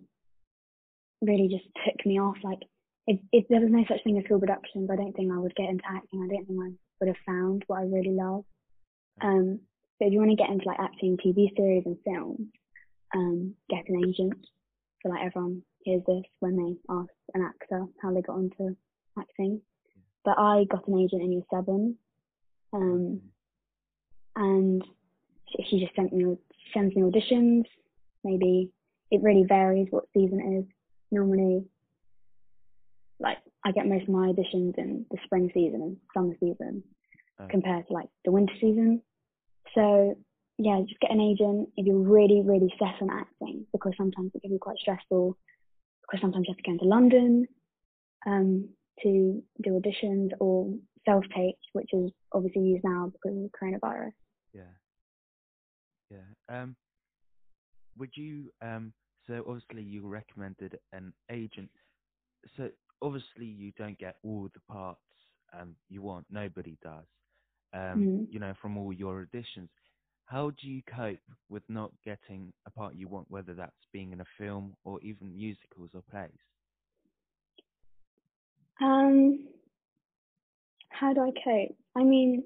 really 1.20 1.48
just 1.48 1.64
took 1.84 2.06
me 2.06 2.20
off. 2.20 2.36
Like, 2.42 2.60
if, 3.06 3.18
if 3.32 3.46
there 3.48 3.60
was 3.60 3.70
no 3.70 3.84
such 3.88 4.02
thing 4.04 4.18
as 4.18 4.24
school 4.24 4.38
productions, 4.38 4.88
I 4.90 4.96
don't 4.96 5.12
think 5.12 5.32
I 5.32 5.38
would 5.38 5.54
get 5.56 5.68
into 5.68 5.84
acting. 5.88 6.22
I 6.22 6.34
don't 6.34 6.46
think 6.46 6.60
I 6.60 6.70
would 7.00 7.08
have 7.08 7.24
found 7.26 7.64
what 7.66 7.80
I 7.80 7.82
really 7.82 8.12
love. 8.12 8.44
Um, 9.20 9.60
so 9.98 10.06
if 10.06 10.12
you 10.12 10.18
want 10.18 10.30
to 10.30 10.36
get 10.36 10.50
into 10.50 10.66
like 10.66 10.80
acting, 10.80 11.16
TV 11.16 11.54
series 11.56 11.84
and 11.86 11.96
films, 12.04 12.48
um, 13.14 13.54
get 13.68 13.88
an 13.88 14.04
agent. 14.04 14.34
So 15.02 15.10
like 15.10 15.24
everyone 15.24 15.62
hears 15.82 16.02
this 16.06 16.22
when 16.40 16.56
they 16.56 16.94
ask 16.94 17.10
an 17.34 17.42
actor 17.42 17.84
how 18.02 18.12
they 18.12 18.22
got 18.22 18.38
into 18.38 18.76
acting. 19.18 19.60
But 20.24 20.38
I 20.38 20.64
got 20.70 20.86
an 20.88 20.98
agent 20.98 21.22
in 21.22 21.32
year 21.32 21.42
seven, 21.50 21.96
um, 22.72 23.20
and 24.36 24.82
she, 25.48 25.64
she 25.70 25.80
just 25.80 25.96
sent 25.96 26.12
me 26.12 26.36
sends 26.74 26.94
me 26.94 27.02
auditions. 27.02 27.64
Maybe 28.24 28.70
it 29.10 29.22
really 29.22 29.44
varies 29.48 29.88
what 29.90 30.04
season 30.12 30.40
it 30.40 30.58
is. 30.60 30.64
Normally, 31.10 31.64
like 33.20 33.38
I 33.64 33.72
get 33.72 33.86
most 33.86 34.02
of 34.02 34.08
my 34.10 34.28
auditions 34.28 34.76
in 34.76 35.06
the 35.10 35.18
spring 35.24 35.50
season 35.54 35.82
and 35.82 35.96
summer 36.14 36.34
season 36.40 36.82
Okay. 37.40 37.50
compared 37.50 37.86
to 37.86 37.92
like 37.92 38.08
the 38.24 38.32
winter 38.32 38.52
season. 38.60 39.00
So 39.78 40.16
yeah, 40.58 40.80
just 40.86 40.98
get 41.00 41.12
an 41.12 41.20
agent 41.20 41.68
if 41.76 41.86
you're 41.86 41.98
really, 41.98 42.42
really 42.44 42.72
set 42.78 43.00
on 43.00 43.10
acting 43.10 43.64
because 43.72 43.92
sometimes 43.96 44.32
it 44.34 44.42
can 44.42 44.50
be 44.50 44.58
quite 44.58 44.76
stressful 44.78 45.36
because 46.02 46.20
sometimes 46.20 46.46
you 46.48 46.54
have 46.54 46.56
to 46.56 46.68
go 46.68 46.72
into 46.72 46.84
London 46.84 47.46
um, 48.26 48.68
to 49.02 49.40
do 49.62 49.70
auditions 49.80 50.30
or 50.40 50.74
self 51.04 51.22
tapes, 51.34 51.62
which 51.74 51.90
is 51.92 52.10
obviously 52.32 52.62
used 52.62 52.82
now 52.82 53.12
because 53.12 53.36
of 53.36 53.42
the 53.44 53.50
coronavirus. 53.50 54.10
Yeah. 54.52 54.62
Yeah. 56.10 56.62
Um, 56.62 56.74
would 57.96 58.10
you 58.16 58.50
um? 58.60 58.92
So 59.28 59.44
obviously 59.46 59.82
you 59.82 60.08
recommended 60.08 60.78
an 60.92 61.12
agent. 61.30 61.70
So 62.56 62.70
obviously 63.00 63.44
you 63.44 63.72
don't 63.76 63.98
get 63.98 64.16
all 64.24 64.48
the 64.54 64.72
parts 64.72 65.00
um 65.52 65.76
you 65.88 66.02
want. 66.02 66.26
Nobody 66.30 66.78
does. 66.82 67.04
Um, 67.72 68.00
Mhm. 68.00 68.28
you 68.30 68.38
know, 68.40 68.54
from 68.60 68.78
all 68.78 68.92
your 68.92 69.26
auditions. 69.26 69.68
How 70.24 70.50
do 70.50 70.68
you 70.68 70.82
cope 70.82 71.18
with 71.48 71.62
not 71.68 71.90
getting 72.04 72.52
a 72.66 72.70
part 72.70 72.94
you 72.94 73.08
want, 73.08 73.30
whether 73.30 73.54
that's 73.54 73.86
being 73.92 74.12
in 74.12 74.20
a 74.20 74.26
film 74.36 74.74
or 74.84 75.00
even 75.00 75.34
musicals 75.34 75.90
or 75.94 76.02
plays? 76.10 76.30
Um, 78.80 79.48
how 80.90 81.12
do 81.14 81.20
I 81.22 81.30
cope? 81.44 81.76
I 81.96 82.04
mean, 82.04 82.44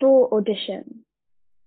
for 0.00 0.32
audition, 0.34 1.04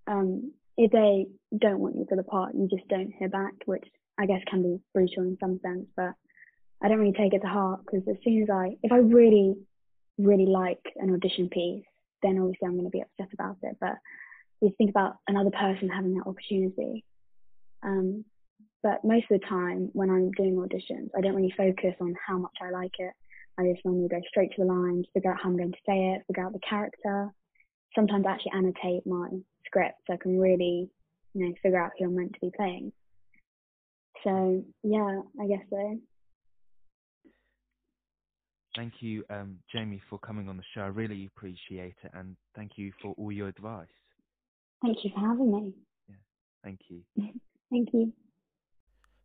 um, 0.08 0.54
if 0.78 0.92
they 0.92 1.28
don't 1.58 1.80
want 1.80 1.96
you 1.98 2.06
for 2.10 2.16
the 2.16 2.24
part, 2.24 2.56
you 2.56 2.68
just 2.68 2.88
don't 2.88 3.12
hear 3.12 3.30
back, 3.30 3.54
which 3.66 3.86
I 4.18 4.26
guess 4.26 4.42
can 4.50 4.64
be 4.64 4.80
brutal 4.94 5.24
in 5.24 5.38
some 5.40 5.60
sense, 5.62 5.86
but 5.96 6.14
I 6.82 6.88
don't 6.88 7.00
really 7.00 7.14
take 7.14 7.34
it 7.34 7.42
to 7.42 7.48
heart 7.48 7.82
because 7.86 8.08
as 8.08 8.16
soon 8.24 8.44
as 8.44 8.50
I, 8.50 8.78
if 8.82 8.92
I 8.92 8.98
really, 8.98 9.56
really 10.20 10.46
like 10.46 10.82
an 10.98 11.14
audition 11.14 11.50
piece, 11.50 11.86
then 12.22 12.38
obviously 12.38 12.68
I'm 12.68 12.74
going 12.74 12.86
to 12.86 12.90
be 12.90 13.02
upset 13.02 13.34
about 13.34 13.58
it. 13.64 13.78
But 13.80 13.96
you 14.62 14.74
think 14.78 14.90
about 14.90 15.16
another 15.28 15.52
person 15.52 15.90
having 15.90 16.16
that 16.16 16.28
opportunity. 16.28 17.06
Um, 17.82 18.26
but 18.84 19.04
most 19.04 19.26
of 19.32 19.40
the 19.40 19.48
time 19.48 19.90
when 19.94 20.10
I'm 20.10 20.32
doing 20.32 20.56
auditions, 20.56 21.10
I 21.18 21.22
don't 21.22 21.36
really 21.36 21.54
focus 21.58 21.96
on 22.02 22.16
how 22.26 22.38
much 22.38 22.56
I 22.62 22.70
like 22.70 22.94
it. 23.00 23.14
I 23.58 23.64
just 23.72 23.84
normally 23.84 24.08
go 24.08 24.22
straight 24.30 24.52
to 24.56 24.62
the 24.62 24.72
lines, 24.72 25.06
figure 25.14 25.32
out 25.32 25.40
how 25.42 25.50
I'm 25.50 25.58
going 25.58 25.72
to 25.72 25.78
say 25.86 26.14
it, 26.14 26.24
figure 26.28 26.46
out 26.46 26.54
the 26.54 26.60
character. 26.60 27.30
Sometimes 27.96 28.26
I 28.26 28.32
actually 28.32 28.54
annotate 28.56 29.06
my 29.06 29.30
script 29.66 30.00
so 30.08 30.14
I 30.14 30.18
can 30.18 30.40
really, 30.40 30.90
you 31.34 31.48
know, 31.48 31.54
figure 31.62 31.82
out 31.82 31.92
who 31.98 32.06
I'm 32.06 32.16
meant 32.16 32.34
to 32.34 32.40
be 32.40 32.52
playing. 32.56 32.94
So 34.24 34.64
yeah, 34.84 35.22
I 35.42 35.48
guess 35.48 35.66
so. 35.70 36.00
Thank 38.76 39.02
you, 39.02 39.24
um, 39.30 39.58
Jamie, 39.72 40.02
for 40.10 40.20
coming 40.20 40.48
on 40.48 40.58
the 40.58 40.64
show. 40.74 40.82
I 40.82 40.88
really 40.88 41.26
appreciate 41.26 41.96
it, 42.04 42.12
and 42.14 42.36
thank 42.56 42.74
you 42.78 42.92
for 43.02 43.14
all 43.18 43.32
your 43.32 43.48
advice. 43.48 43.88
Thank 44.82 45.04
you 45.04 45.12
for 45.14 45.20
having 45.20 45.52
me. 45.52 45.74
Yeah, 46.08 46.16
Thank 46.64 46.80
you. 46.90 47.02
Thank 47.72 47.90
you. 47.94 48.14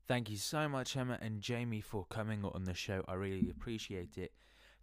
Thank 0.07 0.29
you 0.29 0.37
so 0.37 0.69
much, 0.69 0.97
Emma 0.97 1.19
and 1.23 1.41
Jamie, 1.41 1.81
for 1.81 2.05
coming 2.11 2.45
on 2.45 2.65
the 2.65 2.75
show. 2.75 3.03
I 3.09 3.15
really 3.15 3.49
appreciate 3.49 4.19
it. 4.19 4.33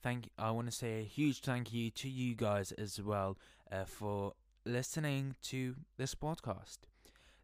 Thank. 0.02 0.30
I 0.38 0.50
want 0.50 0.68
to 0.68 0.76
say 0.76 1.00
a 1.00 1.04
huge 1.04 1.42
thank 1.42 1.72
you 1.72 1.92
to 1.92 2.10
you 2.10 2.34
guys 2.34 2.72
as 2.72 3.00
well 3.00 3.38
uh, 3.72 3.86
for 3.86 4.34
listening 4.66 5.36
to 5.44 5.76
this 5.98 6.16
podcast. 6.16 6.80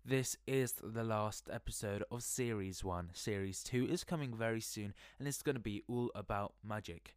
This 0.10 0.38
is 0.48 0.72
the 0.82 1.04
last 1.04 1.50
episode 1.52 2.02
of 2.10 2.24
Series 2.24 2.82
1. 2.82 3.10
Series 3.12 3.62
2 3.62 3.90
is 3.90 4.06
coming 4.06 4.34
very 4.34 4.62
soon 4.62 4.94
and 5.20 5.28
it's 5.28 5.42
going 5.42 5.58
to 5.58 5.62
be 5.62 5.84
all 5.90 6.12
about 6.16 6.54
magic. 6.64 7.14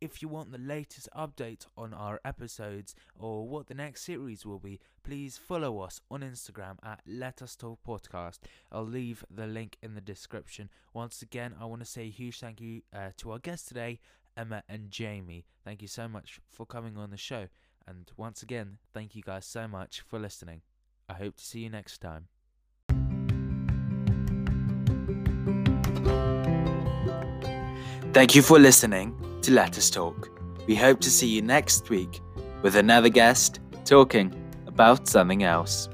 If 0.00 0.22
you 0.22 0.28
want 0.28 0.50
the 0.50 0.56
latest 0.56 1.06
update 1.14 1.66
on 1.76 1.92
our 1.92 2.18
episodes 2.24 2.94
or 3.18 3.46
what 3.46 3.66
the 3.66 3.74
next 3.74 4.04
series 4.04 4.46
will 4.46 4.58
be, 4.58 4.80
please 5.04 5.36
follow 5.36 5.80
us 5.80 6.00
on 6.10 6.22
Instagram 6.22 6.78
at 6.82 7.02
Let 7.06 7.42
Us 7.42 7.56
Talk 7.56 7.80
Podcast. 7.86 8.38
I'll 8.72 8.86
leave 8.86 9.22
the 9.30 9.46
link 9.46 9.76
in 9.82 9.94
the 9.94 10.00
description. 10.00 10.70
Once 10.94 11.20
again, 11.20 11.54
I 11.60 11.66
want 11.66 11.82
to 11.82 11.86
say 11.86 12.04
a 12.04 12.10
huge 12.10 12.40
thank 12.40 12.62
you 12.62 12.80
uh, 12.96 13.10
to 13.18 13.32
our 13.32 13.38
guests 13.38 13.68
today, 13.68 14.00
Emma 14.34 14.62
and 14.66 14.90
Jamie. 14.90 15.44
Thank 15.62 15.82
you 15.82 15.88
so 15.88 16.08
much 16.08 16.40
for 16.48 16.64
coming 16.64 16.96
on 16.96 17.10
the 17.10 17.18
show. 17.18 17.48
And 17.86 18.10
once 18.16 18.42
again, 18.42 18.78
thank 18.94 19.14
you 19.14 19.20
guys 19.20 19.44
so 19.44 19.68
much 19.68 20.00
for 20.00 20.18
listening. 20.18 20.62
I 21.10 21.14
hope 21.14 21.36
to 21.36 21.44
see 21.44 21.60
you 21.60 21.70
next 21.70 21.98
time. 21.98 22.28
Thank 28.12 28.36
you 28.36 28.42
for 28.42 28.60
listening 28.60 29.16
to 29.42 29.50
Let 29.52 29.76
Us 29.76 29.90
Talk. 29.90 30.30
We 30.68 30.76
hope 30.76 31.00
to 31.00 31.10
see 31.10 31.26
you 31.26 31.42
next 31.42 31.90
week 31.90 32.20
with 32.62 32.76
another 32.76 33.08
guest 33.08 33.58
talking 33.84 34.32
about 34.68 35.08
something 35.08 35.42
else. 35.42 35.88